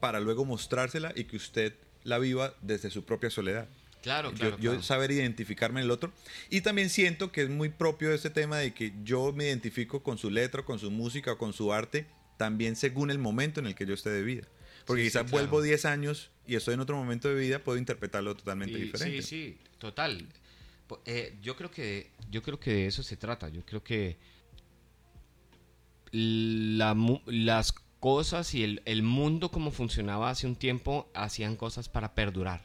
para 0.00 0.20
luego 0.20 0.44
mostrársela 0.44 1.12
y 1.16 1.24
que 1.24 1.36
usted 1.36 1.74
la 2.02 2.18
viva 2.18 2.54
desde 2.60 2.90
su 2.90 3.04
propia 3.04 3.30
soledad. 3.30 3.68
Claro, 4.02 4.34
claro. 4.34 4.58
Yo, 4.58 4.82
saber 4.82 5.10
identificarme 5.10 5.80
en 5.80 5.84
el 5.86 5.90
otro. 5.90 6.12
Y 6.50 6.60
también 6.60 6.90
siento 6.90 7.32
que 7.32 7.42
es 7.42 7.48
muy 7.48 7.70
propio 7.70 8.12
ese 8.12 8.28
tema 8.28 8.58
de 8.58 8.74
que 8.74 8.92
yo 9.02 9.32
me 9.32 9.44
identifico 9.44 10.02
con 10.02 10.18
su 10.18 10.30
letra, 10.30 10.62
con 10.62 10.78
su 10.78 10.90
música 10.90 11.36
con 11.36 11.54
su 11.54 11.72
arte, 11.72 12.06
también 12.36 12.76
según 12.76 13.10
el 13.10 13.18
momento 13.18 13.60
en 13.60 13.66
el 13.66 13.74
que 13.74 13.86
yo 13.86 13.94
esté 13.94 14.10
de 14.10 14.22
vida. 14.22 14.46
Porque 14.84 15.04
quizás 15.04 15.30
vuelvo 15.30 15.62
10 15.62 15.86
años 15.86 16.30
y 16.46 16.56
estoy 16.56 16.74
en 16.74 16.80
otro 16.80 16.96
momento 16.96 17.28
de 17.28 17.34
vida, 17.36 17.60
puedo 17.60 17.78
interpretarlo 17.78 18.36
totalmente 18.36 18.76
diferente. 18.76 19.22
Sí, 19.22 19.26
sí, 19.26 19.58
total. 19.78 20.28
Eh, 21.06 21.38
yo, 21.42 21.56
creo 21.56 21.70
que, 21.70 22.10
yo 22.30 22.42
creo 22.42 22.60
que 22.60 22.72
de 22.72 22.86
eso 22.86 23.02
se 23.02 23.16
trata. 23.16 23.48
Yo 23.48 23.64
creo 23.64 23.82
que 23.82 24.18
la, 26.12 26.96
las 27.26 27.72
cosas 28.00 28.54
y 28.54 28.62
el, 28.62 28.82
el, 28.84 29.02
mundo 29.02 29.50
como 29.50 29.70
funcionaba 29.70 30.30
hace 30.30 30.46
un 30.46 30.56
tiempo, 30.56 31.08
hacían 31.14 31.56
cosas 31.56 31.88
para 31.88 32.14
perdurar. 32.14 32.62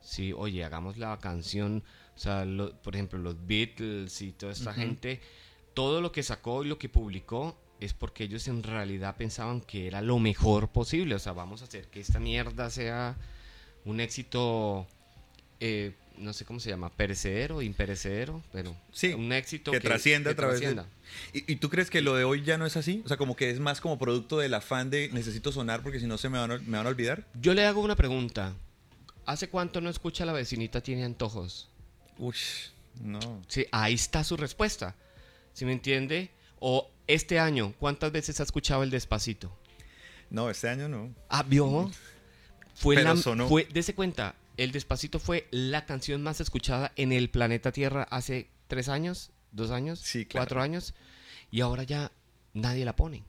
Sí, 0.00 0.32
oye, 0.32 0.64
hagamos 0.64 0.96
la 0.96 1.18
canción, 1.18 1.82
o 2.14 2.18
sea, 2.18 2.46
por 2.82 2.94
ejemplo, 2.94 3.18
los 3.18 3.46
Beatles 3.46 4.22
y 4.22 4.32
toda 4.32 4.52
esta 4.52 4.72
gente, 4.72 5.20
todo 5.74 6.00
lo 6.00 6.12
que 6.12 6.22
sacó 6.22 6.64
y 6.64 6.68
lo 6.68 6.78
que 6.78 6.88
publicó 6.88 7.56
es 7.80 7.94
porque 7.94 8.24
ellos 8.24 8.48
en 8.48 8.62
realidad 8.62 9.16
pensaban 9.16 9.60
que 9.60 9.86
era 9.86 10.02
lo 10.02 10.18
mejor 10.18 10.68
posible. 10.68 11.14
O 11.14 11.18
sea, 11.18 11.32
vamos 11.32 11.62
a 11.62 11.64
hacer 11.64 11.88
que 11.88 12.00
esta 12.00 12.18
mierda 12.18 12.70
sea 12.70 13.16
un 13.84 14.00
éxito 14.00 14.86
eh, 15.60 15.92
no 16.18 16.32
sé 16.32 16.44
cómo 16.44 16.60
se 16.60 16.70
llama, 16.70 16.90
perecedero, 16.90 17.62
imperecedero, 17.62 18.42
pero 18.52 18.74
sí, 18.92 19.14
un 19.14 19.32
éxito 19.32 19.70
que, 19.70 19.80
trascienda 19.80 20.32
a 20.32 20.34
través 20.34 20.60
de... 20.60 20.82
¿Y, 21.32 21.52
¿Y, 21.52 21.56
tú 21.56 21.70
crees 21.70 21.90
que 21.90 22.00
lo 22.00 22.14
de 22.16 22.24
hoy 22.24 22.42
ya 22.42 22.58
no 22.58 22.66
es 22.66 22.76
así? 22.76 23.02
O 23.04 23.08
sea, 23.08 23.16
como 23.16 23.36
que 23.36 23.50
es 23.50 23.60
más 23.60 23.80
como 23.80 23.98
producto 23.98 24.38
del 24.38 24.54
afán 24.54 24.90
de 24.90 25.10
necesito 25.12 25.52
sonar 25.52 25.82
porque 25.82 26.00
si 26.00 26.06
no 26.06 26.18
se 26.18 26.28
me 26.28 26.38
van, 26.38 26.50
a, 26.50 26.58
me 26.58 26.76
van 26.76 26.86
a 26.86 26.90
olvidar. 26.90 27.24
Yo 27.40 27.54
le 27.54 27.64
hago 27.64 27.80
una 27.80 27.96
pregunta. 27.96 28.54
¿Hace 29.26 29.48
cuánto 29.48 29.80
no 29.80 29.90
escucha 29.90 30.24
la 30.24 30.32
vecinita 30.32 30.80
tiene 30.80 31.04
antojos? 31.04 31.68
Uy, 32.18 32.36
no. 33.00 33.42
Sí, 33.46 33.66
ahí 33.70 33.94
está 33.94 34.24
su 34.24 34.36
respuesta. 34.36 34.96
¿Sí 35.52 35.64
me 35.64 35.72
entiende? 35.72 36.30
O 36.60 36.90
este 37.06 37.38
año, 37.38 37.74
¿cuántas 37.78 38.10
veces 38.12 38.40
ha 38.40 38.42
escuchado 38.42 38.82
el 38.82 38.90
despacito? 38.90 39.52
No, 40.30 40.50
este 40.50 40.68
año 40.68 40.88
no. 40.88 41.14
Ah, 41.28 41.42
vio. 41.42 41.90
Fue 42.74 42.96
Pero 42.96 43.14
la, 43.14 43.20
sonó. 43.20 43.48
fue, 43.48 43.66
dese 43.72 43.94
cuenta, 43.94 44.34
El 44.58 44.72
Despacito 44.72 45.18
fue 45.20 45.46
la 45.50 45.86
canción 45.86 46.22
más 46.22 46.40
escuchada 46.40 46.92
en 46.96 47.12
el 47.12 47.30
planeta 47.30 47.72
Tierra 47.72 48.02
hace 48.10 48.50
tres 48.66 48.88
años, 48.88 49.30
dos 49.52 49.70
años, 49.70 50.00
Sí, 50.00 50.26
claro. 50.26 50.44
cuatro 50.44 50.60
años, 50.60 50.94
y 51.50 51.60
ahora 51.62 51.84
ya 51.84 52.12
nadie 52.54 52.84
la 52.84 52.94
pone. 52.96 53.22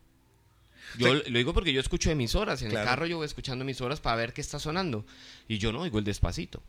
Yo 0.97 1.15
Sí. 1.15 1.29
lo 1.29 1.37
digo 1.37 1.53
porque 1.53 1.71
yo 1.71 1.79
escucho 1.79 2.09
emisoras, 2.09 2.61
en 2.63 2.69
Claro. 2.71 2.83
el 2.83 2.89
carro 2.89 3.05
yo 3.05 3.17
voy 3.17 3.25
escuchando 3.27 3.63
emisoras 3.63 4.01
para 4.01 4.15
ver 4.15 4.33
qué 4.33 4.41
está 4.41 4.59
sonando, 4.59 5.05
y 5.47 5.59
yo 5.59 5.71
no 5.71 5.81
oigo 5.81 5.99
El 5.99 6.03
Despacito. 6.05 6.63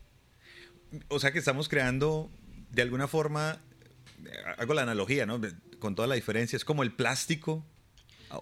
O 1.08 1.18
sea 1.18 1.32
que 1.32 1.38
estamos 1.38 1.68
creando, 1.68 2.30
de 2.70 2.82
alguna 2.82 3.08
forma, 3.08 3.60
hago 4.58 4.74
la 4.74 4.82
analogía, 4.82 5.24
¿no? 5.24 5.40
Con 5.78 5.94
toda 5.94 6.06
la 6.06 6.16
diferencia, 6.16 6.56
es 6.56 6.66
como 6.66 6.82
el 6.82 6.92
plástico 6.92 7.64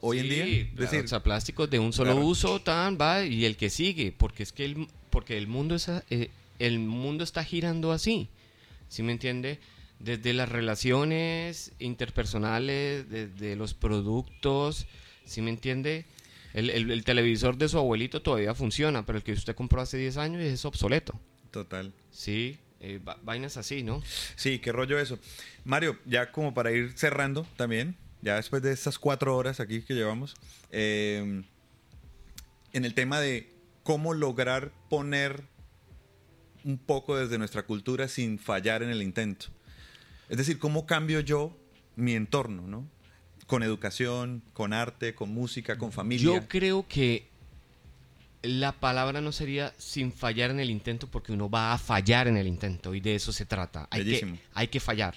hoy 0.00 0.18
en 0.18 0.28
día. 0.28 0.44
Es 0.46 0.66
claro, 0.70 0.81
decir, 0.83 1.04
o 1.04 1.09
sea, 1.09 1.22
plásticos 1.22 1.70
de 1.70 1.78
un 1.78 1.92
solo 1.92 2.12
claro. 2.12 2.26
uso, 2.26 2.61
tan 2.61 2.98
va 3.00 3.22
y 3.22 3.44
el 3.44 3.57
que 3.57 3.70
sigue, 3.70 4.11
porque 4.11 4.42
es 4.42 4.52
que 4.52 4.64
el, 4.64 4.88
porque 5.18 5.37
el 5.37 5.48
mundo 5.48 5.74
es 5.74 5.88
eh, 6.11 6.31
el 6.61 6.78
mundo 6.78 7.24
está 7.24 7.42
girando 7.42 7.90
así, 7.90 8.28
¿sí 8.88 9.02
me 9.02 9.11
entiende? 9.11 9.59
Desde 9.98 10.33
las 10.33 10.48
relaciones 10.48 11.72
interpersonales, 11.81 13.11
desde 13.11 13.57
los 13.57 13.74
productos, 13.74 14.87
¿sí 15.24 15.42
me 15.42 15.50
entiende? 15.50 16.04
El, 16.54 16.70
el- 16.70 16.92
el 16.92 17.02
televisor 17.02 17.57
de 17.59 17.68
su 17.68 17.78
abuelito 17.78 18.22
todavía 18.22 18.54
funciona, 18.54 19.04
pero 19.04 19.18
el 19.18 19.24
que 19.24 19.33
usted 19.33 19.57
compró 19.57 19.81
hace 19.81 19.98
10 19.98 20.18
años 20.18 20.40
es 20.40 20.64
obsoleto, 20.64 21.18
total. 21.50 21.92
¿sí? 22.12 22.57
Eh, 22.78 23.00
va- 23.00 23.18
vainas 23.24 23.57
así, 23.57 23.83
¿no? 23.83 24.00
Sí, 24.37 24.61
qué 24.61 24.70
rollo 24.70 25.00
eso. 25.00 25.18
Mario, 25.64 25.98
ya 26.07 26.31
como 26.31 26.54
para 26.54 26.70
ir 26.70 26.92
cerrando 26.96 27.44
también, 27.57 27.96
ya 28.22 28.37
después 28.37 28.62
de 28.62 28.70
estas 28.72 29.00
cuatro 29.00 29.37
horas 29.37 29.59
aquí 29.59 29.83
que 29.83 29.94
llevamos, 29.94 30.37
eh, 30.70 31.42
en 32.72 32.85
el 32.85 32.94
tema 32.94 33.18
de 33.18 33.57
cómo 33.88 34.12
lograr 34.12 34.70
poner 34.90 35.44
un 36.62 36.77
poco 36.77 37.16
desde 37.16 37.38
nuestra 37.38 37.62
cultura 37.62 38.07
sin 38.07 38.38
fallar 38.38 38.83
en 38.83 38.90
el 38.90 39.01
intento. 39.01 39.46
Es 40.29 40.37
decir, 40.37 40.59
cómo 40.59 40.85
cambio 40.85 41.20
yo 41.20 41.57
mi 41.96 42.12
entorno, 42.12 42.66
¿no? 42.66 42.87
Con 43.46 43.62
educación, 43.62 44.42
con 44.53 44.74
arte, 44.74 45.14
con 45.14 45.33
música, 45.33 45.79
con 45.79 45.90
familia. 45.90 46.22
Yo 46.22 46.48
creo 46.48 46.87
que 46.87 47.31
la 48.42 48.72
palabra 48.72 49.22
no 49.22 49.33
sería 49.33 49.72
sin 49.79 50.12
fallar 50.12 50.51
en 50.51 50.61
el 50.61 50.68
intento 50.68 51.07
porque 51.07 51.33
uno 51.33 51.48
va 51.48 51.72
a 51.72 51.79
fallar 51.79 52.29
en 52.29 52.37
el 52.37 52.46
intento 52.46 52.94
y 52.94 53.01
de 53.01 53.14
eso 53.14 53.33
se 53.33 53.46
trata. 53.46 53.88
Hay, 53.90 54.01
que, 54.01 54.11
Bellísimo. 54.11 54.38
hay 54.53 54.68
que 54.68 54.81
fallar. 54.81 55.14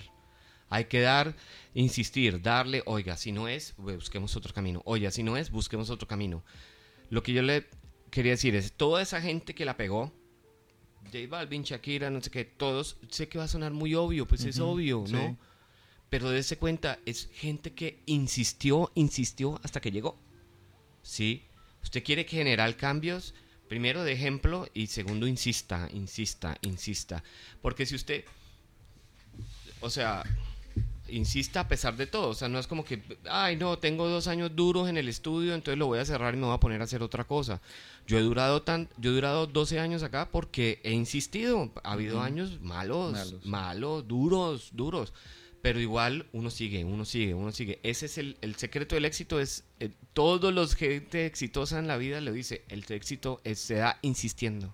Hay 0.69 0.85
que 0.85 1.01
dar, 1.01 1.35
insistir, 1.73 2.41
darle, 2.41 2.83
oiga, 2.85 3.17
si 3.17 3.33
no 3.33 3.49
es, 3.49 3.73
busquemos 3.75 4.33
otro 4.37 4.53
camino. 4.53 4.81
Oiga, 4.85 5.11
si 5.11 5.23
no 5.23 5.35
es, 5.35 5.51
busquemos 5.51 5.89
otro 5.89 6.07
camino. 6.07 6.41
Lo 7.09 7.21
que 7.21 7.33
yo 7.33 7.41
le 7.41 7.67
quería 8.11 8.33
decir 8.33 8.55
es, 8.55 8.73
toda 8.73 9.01
esa 9.01 9.21
gente 9.21 9.55
que 9.55 9.65
la 9.65 9.77
pegó, 9.77 10.13
J 11.05 11.17
Balvin, 11.27 11.63
Shakira, 11.63 12.09
no 12.09 12.21
sé 12.21 12.29
qué, 12.29 12.45
todos, 12.45 12.97
sé 13.09 13.27
que 13.27 13.39
va 13.39 13.45
a 13.45 13.47
sonar 13.47 13.71
muy 13.71 13.95
obvio, 13.95 14.27
pues 14.27 14.45
es 14.45 14.59
obvio, 14.59 15.05
sí. 15.07 15.13
¿no? 15.13 15.37
Pero 16.09 16.29
dése 16.29 16.57
cuenta, 16.57 16.99
es 17.05 17.29
gente 17.33 17.73
que 17.73 18.03
insistió, 18.05 18.91
insistió 18.95 19.59
hasta 19.63 19.79
que 19.79 19.91
llegó. 19.91 20.19
¿Sí? 21.01 21.45
Usted 21.81 22.03
quiere 22.03 22.25
generar 22.25 22.75
cambios, 22.75 23.33
primero 23.69 24.03
de 24.03 24.11
ejemplo 24.11 24.67
y 24.73 24.87
segundo 24.87 25.25
insista, 25.25 25.87
insista, 25.93 26.57
insista. 26.61 27.23
Porque 27.61 27.85
si 27.85 27.95
usted, 27.95 28.25
o 29.79 29.89
sea, 29.89 30.23
insista 31.11 31.61
a 31.61 31.67
pesar 31.67 31.95
de 31.97 32.07
todo, 32.07 32.29
o 32.29 32.33
sea, 32.33 32.47
no 32.49 32.57
es 32.59 32.67
como 32.67 32.83
que, 32.85 33.01
ay 33.29 33.55
no, 33.57 33.77
tengo 33.79 34.07
dos 34.07 34.27
años 34.27 34.55
duros 34.55 34.89
en 34.89 34.97
el 34.97 35.07
estudio, 35.09 35.53
entonces 35.53 35.77
lo 35.77 35.87
voy 35.87 35.99
a 35.99 36.05
cerrar 36.05 36.33
y 36.33 36.37
me 36.37 36.45
voy 36.45 36.55
a 36.55 36.59
poner 36.59 36.81
a 36.81 36.85
hacer 36.85 37.03
otra 37.03 37.23
cosa. 37.25 37.61
Yo 38.07 38.17
he 38.17 38.21
durado 38.21 38.61
tan, 38.63 38.89
yo 38.97 39.11
he 39.11 39.13
durado 39.13 39.45
12 39.47 39.79
años 39.79 40.03
acá 40.03 40.29
porque 40.31 40.79
he 40.83 40.91
insistido. 40.91 41.71
Ha 41.83 41.93
habido 41.93 42.21
años 42.21 42.59
malos, 42.61 43.13
Malos. 43.13 43.45
malos, 43.45 44.07
duros, 44.07 44.69
duros. 44.73 45.13
Pero 45.61 45.79
igual 45.79 46.25
uno 46.33 46.49
sigue, 46.49 46.83
uno 46.83 47.05
sigue, 47.05 47.35
uno 47.35 47.51
sigue. 47.51 47.79
Ese 47.83 48.07
es 48.07 48.17
el, 48.17 48.35
el 48.41 48.55
secreto 48.55 48.95
del 48.95 49.05
éxito. 49.05 49.39
Es 49.39 49.63
eh, 49.79 49.91
todos 50.13 50.51
los 50.51 50.73
gente 50.73 51.27
exitosa 51.27 51.77
en 51.77 51.87
la 51.87 51.97
vida 51.97 52.19
le 52.19 52.31
dice, 52.31 52.63
el 52.69 52.83
éxito 52.89 53.39
es- 53.43 53.59
se 53.59 53.75
da 53.75 53.99
insistiendo. 54.01 54.73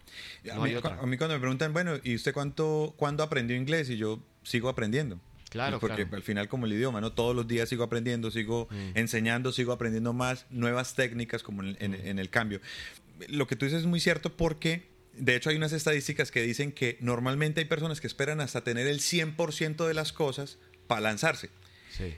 A, 0.50 0.56
No 0.56 0.62
mí, 0.62 0.70
hay 0.70 0.76
otra. 0.78 0.98
a 1.02 1.06
mí 1.06 1.18
cuando 1.18 1.36
me 1.36 1.42
preguntan, 1.42 1.74
bueno, 1.74 1.96
¿y 2.06 2.16
usted 2.16 2.34
cuánto, 2.34 2.94
cuándo 2.96 3.22
aprendió 3.22 3.58
inglés? 3.58 3.90
Y 3.90 3.98
yo 3.98 4.22
sigo 4.44 4.70
aprendiendo. 4.70 5.20
Claro, 5.50 5.80
Porque 5.80 5.96
claro. 6.04 6.16
al 6.18 6.24
final 6.24 6.50
como 6.50 6.66
el 6.66 6.74
idioma, 6.74 7.00
¿no? 7.02 7.14
Todos 7.14 7.36
los 7.36 7.48
días 7.48 7.70
sigo 7.70 7.84
aprendiendo, 7.84 8.32
sigo 8.32 8.68
Mm. 8.70 8.92
enseñando, 8.98 9.52
sigo 9.52 9.72
aprendiendo 9.72 10.12
más, 10.14 10.46
nuevas 10.50 10.94
técnicas 10.96 11.42
como 11.44 11.64
en, 11.64 11.78
en- 11.80 11.94
en 11.96 12.20
el 12.20 12.30
cambio. 12.30 12.60
Lo 13.30 13.48
que 13.48 13.56
tú 13.56 13.66
dices 13.66 13.82
es 13.82 13.88
muy 13.88 14.00
cierto 14.00 14.36
porque, 14.36 14.84
de 15.14 15.36
hecho, 15.36 15.50
hay 15.50 15.56
unas 15.56 15.72
estadísticas 15.74 16.32
que 16.32 16.42
dicen 16.42 16.72
que 16.72 16.98
normalmente 17.00 17.62
hay 17.62 17.66
personas 17.66 18.02
que 18.02 18.08
esperan 18.08 18.42
hasta 18.42 18.64
tener 18.64 18.88
el 18.88 19.00
100% 19.00 19.88
de 19.88 19.94
las 19.94 20.12
cosas 20.14 20.58
para 20.86 21.02
lanzarse. 21.02 21.50
Sí. 21.90 22.14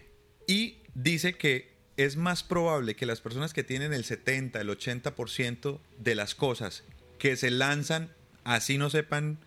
Y 0.48 0.78
dice 0.96 1.36
que 1.36 1.70
es 1.98 2.15
más 2.18 2.44
probable 2.44 2.96
que 2.96 3.06
las 3.06 3.22
personas 3.22 3.54
que 3.54 3.63
tienen 3.63 3.94
el 3.94 4.04
70, 4.06 4.60
el 4.62 4.70
80% 4.70 5.80
de 6.00 6.15
las 6.15 6.34
cosas 6.34 6.84
que 7.20 7.36
se 7.36 7.52
lanzan, 7.52 8.12
así 8.44 8.78
no 8.78 8.89
sepan 8.89 9.38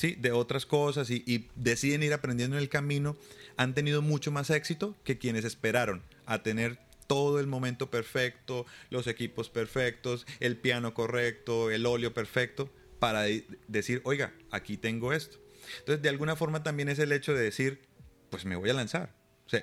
¿sí? 0.00 0.16
de 0.18 0.32
otras 0.32 0.64
cosas 0.64 1.10
y, 1.10 1.48
deciden 1.56 2.02
ir 2.02 2.14
aprendiendo 2.14 2.56
en 2.56 2.62
el 2.62 2.70
camino, 2.70 3.18
han 3.58 3.74
tenido 3.74 4.00
mucho 4.00 4.30
más 4.32 4.48
éxito 4.48 4.96
que 5.04 5.18
quienes 5.18 5.44
esperaron 5.44 6.02
a 6.24 6.42
tener 6.42 6.78
todo 7.06 7.38
el 7.38 7.46
momento 7.46 7.90
perfecto, 7.90 8.64
los 8.88 9.06
equipos 9.06 9.50
perfectos, 9.50 10.26
el 10.38 10.56
piano 10.56 10.94
correcto, 10.94 11.70
el 11.70 11.84
óleo 11.84 12.14
perfecto, 12.14 12.70
para 12.98 13.22
de- 13.22 13.44
decir, 13.68 14.00
oiga, 14.04 14.32
aquí 14.50 14.78
tengo 14.78 15.12
esto. 15.12 15.38
Entonces, 15.80 16.00
de 16.00 16.08
alguna 16.08 16.34
forma 16.34 16.62
también 16.62 16.88
es 16.88 16.98
el 16.98 17.12
hecho 17.12 17.34
de 17.34 17.42
decir, 17.42 17.82
pues 18.30 18.46
me 18.46 18.56
voy 18.56 18.70
a 18.70 18.74
lanzar. 18.74 19.14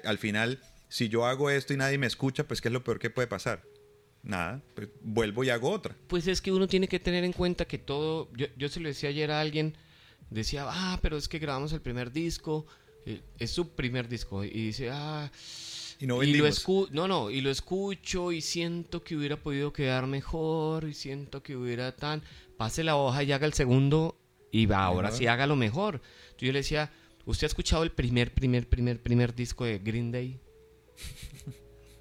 Al 0.04 0.20
final, 0.20 0.62
si 0.88 1.10
yo 1.10 1.26
hago 1.26 1.50
esto 1.50 1.74
y 1.74 1.78
nadie 1.78 1.98
me 1.98 2.06
escucha, 2.06 2.48
pues 2.48 2.62
¿qué 2.62 2.68
es 2.68 2.74
lo 2.74 2.84
peor 2.84 3.00
que 3.00 3.10
puede 3.10 3.28
pasar? 3.28 3.64
Nada, 4.22 4.62
pues 4.76 4.90
vuelvo 5.02 5.44
y 5.44 5.50
hago 5.50 5.72
otra. 5.72 5.96
Pues 6.08 6.28
es 6.28 6.42
que 6.42 6.52
uno 6.52 6.68
tiene 6.68 6.88
que 6.88 7.00
tener 7.00 7.24
en 7.24 7.34
cuenta 7.34 7.66
que 7.66 7.80
todo, 7.80 8.30
yo, 8.36 8.46
yo 8.56 8.70
se 8.70 8.80
lo 8.82 8.88
decía 8.90 9.10
ayer 9.10 9.32
a 9.32 9.40
alguien, 9.40 9.74
decía, 10.30 10.66
ah, 10.68 11.00
pero 11.02 11.18
es 11.18 11.28
que 11.28 11.40
grabamos 11.40 11.74
el 11.74 11.82
primer 11.82 12.12
disco, 12.12 12.66
eh, 13.06 13.22
es 13.40 13.52
su 13.52 13.70
primer 13.70 14.08
disco, 14.10 14.44
y 14.44 14.50
dice, 14.50 14.90
ah, 14.92 15.32
Y 16.00 16.06
no 16.08 16.22
y 16.24 16.34
lo 16.34 16.46
escu 16.48 16.88
no, 16.92 17.08
no, 17.08 17.30
y 17.30 17.42
lo 17.42 17.50
escucho 17.50 18.32
y 18.32 18.42
siento 18.42 19.04
que 19.04 19.16
hubiera 19.16 19.38
podido 19.38 19.72
quedar 19.74 20.06
mejor 20.08 20.88
y 20.88 20.94
siento 20.94 21.42
que 21.42 21.56
hubiera 21.56 21.96
tan, 21.96 22.22
pase 22.58 22.84
la 22.84 22.96
hoja 22.98 23.24
y 23.24 23.32
haga 23.32 23.46
el 23.48 23.54
segundo 23.54 24.18
y 24.52 24.66
va, 24.66 24.84
ahora 24.86 25.08
Mejor. 25.10 25.18
sí 25.20 25.28
hágalo 25.28 25.56
mejor. 25.56 25.96
Entonces 26.26 26.48
yo 26.48 26.54
le 26.54 26.60
decía, 26.60 26.92
¿usted 27.26 27.46
ha 27.46 27.48
escuchado 27.50 27.84
el 27.84 27.92
primer, 27.92 28.34
primer, 28.34 28.68
primer, 28.68 29.02
primer 29.02 29.34
disco 29.36 29.66
de 29.66 29.80
Green 29.80 30.12
Day? 30.12 30.40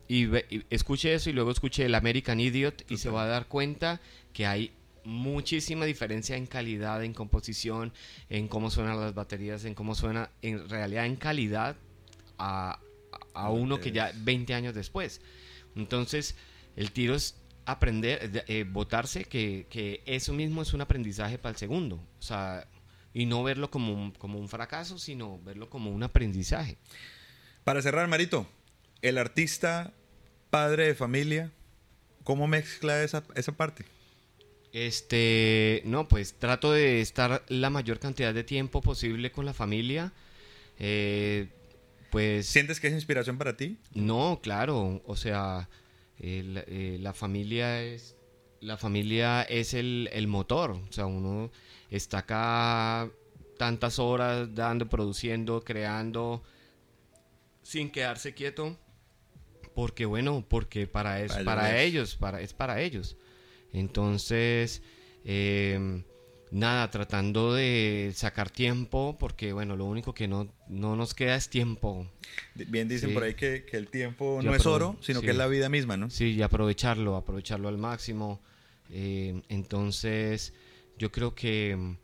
Y, 0.08 0.26
ve- 0.26 0.46
y 0.50 0.62
escuche 0.70 1.12
eso 1.14 1.30
y 1.30 1.32
luego 1.32 1.50
escuche 1.50 1.84
el 1.84 1.94
American 1.96 2.38
Idiot 2.38 2.88
y 2.88 2.96
se 2.98 3.10
va 3.10 3.24
a 3.24 3.26
dar 3.26 3.48
cuenta 3.48 4.00
que 4.32 4.46
hay 4.46 4.70
muchísima 5.06 5.84
diferencia 5.86 6.36
en 6.36 6.46
calidad, 6.46 7.02
en 7.04 7.14
composición, 7.14 7.92
en 8.28 8.48
cómo 8.48 8.70
suenan 8.70 9.00
las 9.00 9.14
baterías, 9.14 9.64
en 9.64 9.74
cómo 9.74 9.94
suena 9.94 10.30
en 10.42 10.68
realidad 10.68 11.06
en 11.06 11.16
calidad 11.16 11.76
a, 12.38 12.80
a 13.34 13.50
uno 13.50 13.80
que 13.80 13.92
ya 13.92 14.12
20 14.14 14.52
años 14.54 14.74
después. 14.74 15.20
Entonces, 15.74 16.34
el 16.76 16.90
tiro 16.92 17.14
es 17.14 17.36
aprender, 17.64 18.30
de- 18.30 18.44
eh, 18.48 18.64
votarse, 18.64 19.24
que, 19.24 19.66
que 19.70 20.02
eso 20.06 20.32
mismo 20.32 20.62
es 20.62 20.72
un 20.74 20.80
aprendizaje 20.82 21.38
para 21.38 21.50
el 21.52 21.56
segundo. 21.56 21.96
O 22.18 22.22
sea, 22.22 22.66
y 23.14 23.26
no 23.26 23.42
verlo 23.42 23.70
como 23.70 23.92
un, 23.94 24.10
como 24.12 24.38
un 24.38 24.48
fracaso, 24.48 24.98
sino 24.98 25.40
verlo 25.42 25.70
como 25.70 25.90
un 25.90 26.02
aprendizaje. 26.02 26.76
Para 27.64 27.82
cerrar, 27.82 28.06
Marito, 28.08 28.46
el 29.02 29.18
artista, 29.18 29.92
padre 30.50 30.86
de 30.86 30.94
familia, 30.94 31.50
¿cómo 32.24 32.46
mezcla 32.46 33.02
esa, 33.02 33.24
esa 33.34 33.52
parte? 33.52 33.84
Este, 34.78 35.80
no, 35.86 36.06
pues 36.06 36.34
trato 36.34 36.70
de 36.70 37.00
estar 37.00 37.42
la 37.48 37.70
mayor 37.70 37.98
cantidad 37.98 38.34
de 38.34 38.44
tiempo 38.44 38.82
posible 38.82 39.32
con 39.32 39.46
la 39.46 39.54
familia. 39.54 40.12
Eh, 40.78 41.48
pues 42.10 42.46
¿Sientes 42.46 42.78
que 42.78 42.88
es 42.88 42.92
inspiración 42.92 43.38
para 43.38 43.56
ti? 43.56 43.78
no, 43.94 44.38
claro, 44.42 45.00
o 45.06 45.16
sea, 45.16 45.70
eh, 46.18 46.98
la 47.00 47.14
familia 47.14 47.82
es 47.82 48.16
la 48.60 48.76
familia 48.76 49.42
es 49.44 49.72
el, 49.72 50.10
el 50.12 50.26
motor, 50.28 50.72
o 50.72 50.92
sea, 50.92 51.06
uno 51.06 51.50
está 51.90 52.18
acá 52.18 53.10
tantas 53.56 53.98
horas 53.98 54.54
dando, 54.54 54.90
produciendo, 54.90 55.64
creando, 55.64 56.42
sin 57.62 57.90
quedarse 57.90 58.34
quieto, 58.34 58.76
porque 59.74 60.04
bueno, 60.04 60.44
porque 60.46 60.86
para 60.86 61.22
eso, 61.22 61.34
Para 61.36 61.44
para 61.44 61.80
ellos. 61.80 62.10
ellos, 62.10 62.16
para, 62.16 62.40
es 62.42 62.52
para 62.52 62.82
ellos. 62.82 63.16
Entonces, 63.78 64.82
eh, 65.24 66.02
nada, 66.50 66.90
tratando 66.90 67.52
de 67.54 68.10
sacar 68.14 68.50
tiempo, 68.50 69.16
porque 69.18 69.52
bueno, 69.52 69.76
lo 69.76 69.84
único 69.84 70.14
que 70.14 70.28
no, 70.28 70.48
no 70.68 70.96
nos 70.96 71.12
queda 71.14 71.36
es 71.36 71.50
tiempo. 71.50 72.10
Bien 72.54 72.88
dicen 72.88 73.10
Sí. 73.10 73.14
por 73.14 73.24
ahí 73.24 73.34
que, 73.34 73.64
que 73.64 73.76
el 73.76 73.88
tiempo 73.88 74.40
no 74.42 74.54
es 74.54 74.64
oro, 74.64 74.96
sino 75.00 75.20
sí. 75.20 75.26
que 75.26 75.32
es 75.32 75.36
la 75.36 75.46
vida 75.46 75.68
misma, 75.68 75.96
¿no? 75.96 76.08
Sí, 76.10 76.32
y 76.32 76.42
aprovecharlo, 76.42 77.16
aprovecharlo 77.16 77.68
al 77.68 77.76
máximo. 77.78 78.40
Eh, 78.90 79.42
entonces, 79.48 80.54
yo 80.98 81.12
creo 81.12 81.34
que, 81.34 81.96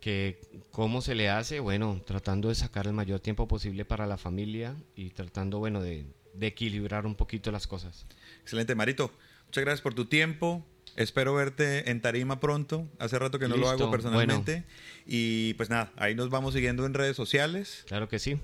que 0.00 0.40
cómo 0.72 1.00
se 1.00 1.14
le 1.14 1.28
hace, 1.28 1.60
bueno, 1.60 2.02
tratando 2.04 2.48
de 2.48 2.56
sacar 2.56 2.86
el 2.88 2.92
mayor 2.92 3.20
tiempo 3.20 3.46
posible 3.46 3.84
para 3.84 4.06
la 4.06 4.16
familia 4.16 4.74
y 4.96 5.10
tratando, 5.10 5.58
bueno, 5.60 5.80
de, 5.80 6.06
de 6.34 6.46
equilibrar 6.48 7.06
un 7.06 7.14
poquito 7.14 7.52
las 7.52 7.66
cosas. 7.68 8.06
Excelente, 8.42 8.74
Marito. 8.74 9.12
Muchas 9.46 9.62
gracias 9.64 9.82
por 9.82 9.94
tu 9.94 10.06
tiempo. 10.06 10.66
Espero 10.96 11.34
verte 11.34 11.90
en 11.90 12.00
Tarima 12.00 12.40
pronto. 12.40 12.88
Hace 12.98 13.18
rato 13.18 13.38
que 13.38 13.48
no 13.48 13.56
lo 13.56 13.68
hago 13.68 13.90
personalmente. 13.90 14.64
Y 15.06 15.54
pues 15.54 15.70
nada, 15.70 15.92
ahí 15.96 16.14
nos 16.14 16.30
vamos 16.30 16.54
siguiendo 16.54 16.86
en 16.86 16.94
redes 16.94 17.16
sociales. 17.16 17.84
Claro 17.86 18.08
que 18.08 18.18
sí. 18.18 18.38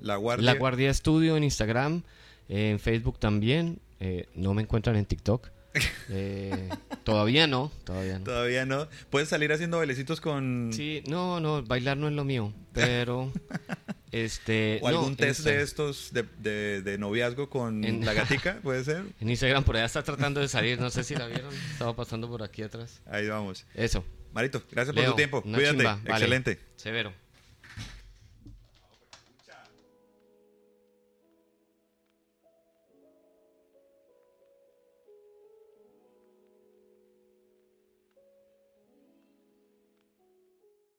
La 0.00 0.16
Guardia. 0.16 0.52
La 0.52 0.58
Guardia 0.58 0.90
Estudio 0.90 1.36
en 1.36 1.44
Instagram, 1.44 2.02
eh, 2.48 2.70
en 2.70 2.78
Facebook 2.78 3.18
también. 3.18 3.80
eh, 4.00 4.26
no 4.34 4.54
me 4.54 4.62
encuentran 4.62 4.94
en 4.96 5.04
TikTok. 5.06 5.48
Eh, 6.10 6.68
todavía 7.04 7.46
no, 7.46 7.70
todavía 7.84 8.18
no. 8.18 8.24
Todavía 8.24 8.64
no. 8.66 8.88
Puedes 9.10 9.28
salir 9.28 9.52
haciendo 9.52 9.76
bailecitos 9.78 10.20
con. 10.20 10.70
Sí, 10.72 11.02
no, 11.06 11.38
no, 11.40 11.62
bailar 11.62 11.96
no 11.98 12.08
es 12.08 12.14
lo 12.14 12.24
mío, 12.24 12.52
pero 12.72 13.30
este 14.12 14.80
O 14.82 14.88
algún 14.88 15.16
test 15.16 15.40
de 15.44 15.52
Insta- 15.56 15.62
estos 15.62 16.12
de, 16.12 16.24
de- 16.38 16.82
de 16.82 16.98
noviazgo 16.98 17.50
con 17.50 17.84
En- 17.84 18.04
la 18.06 18.14
gatica, 18.14 18.58
puede 18.62 18.82
ser. 18.84 19.04
En 19.20 19.28
Instagram 19.28 19.64
por 19.64 19.76
allá 19.76 19.84
está 19.86 20.02
tratando 20.02 20.40
de 20.40 20.48
salir, 20.48 20.80
no 20.80 20.90
sé 20.90 21.04
si 21.04 21.14
la 21.14 21.26
vieron, 21.26 21.52
estaba 21.72 21.94
pasando 21.94 22.28
por 22.28 22.42
aquí 22.42 22.62
atrás. 22.62 23.00
Ahí 23.06 23.28
vamos. 23.28 23.66
Eso. 23.74 24.04
Marito, 24.32 24.62
gracias 24.70 24.94
por 24.94 25.04
tu 25.04 25.14
tiempo. 25.14 25.42
Cuídate. 25.42 25.68
chimba, 25.76 25.94
vale. 25.96 26.10
Excelente. 26.10 26.58
Severo. 26.76 27.12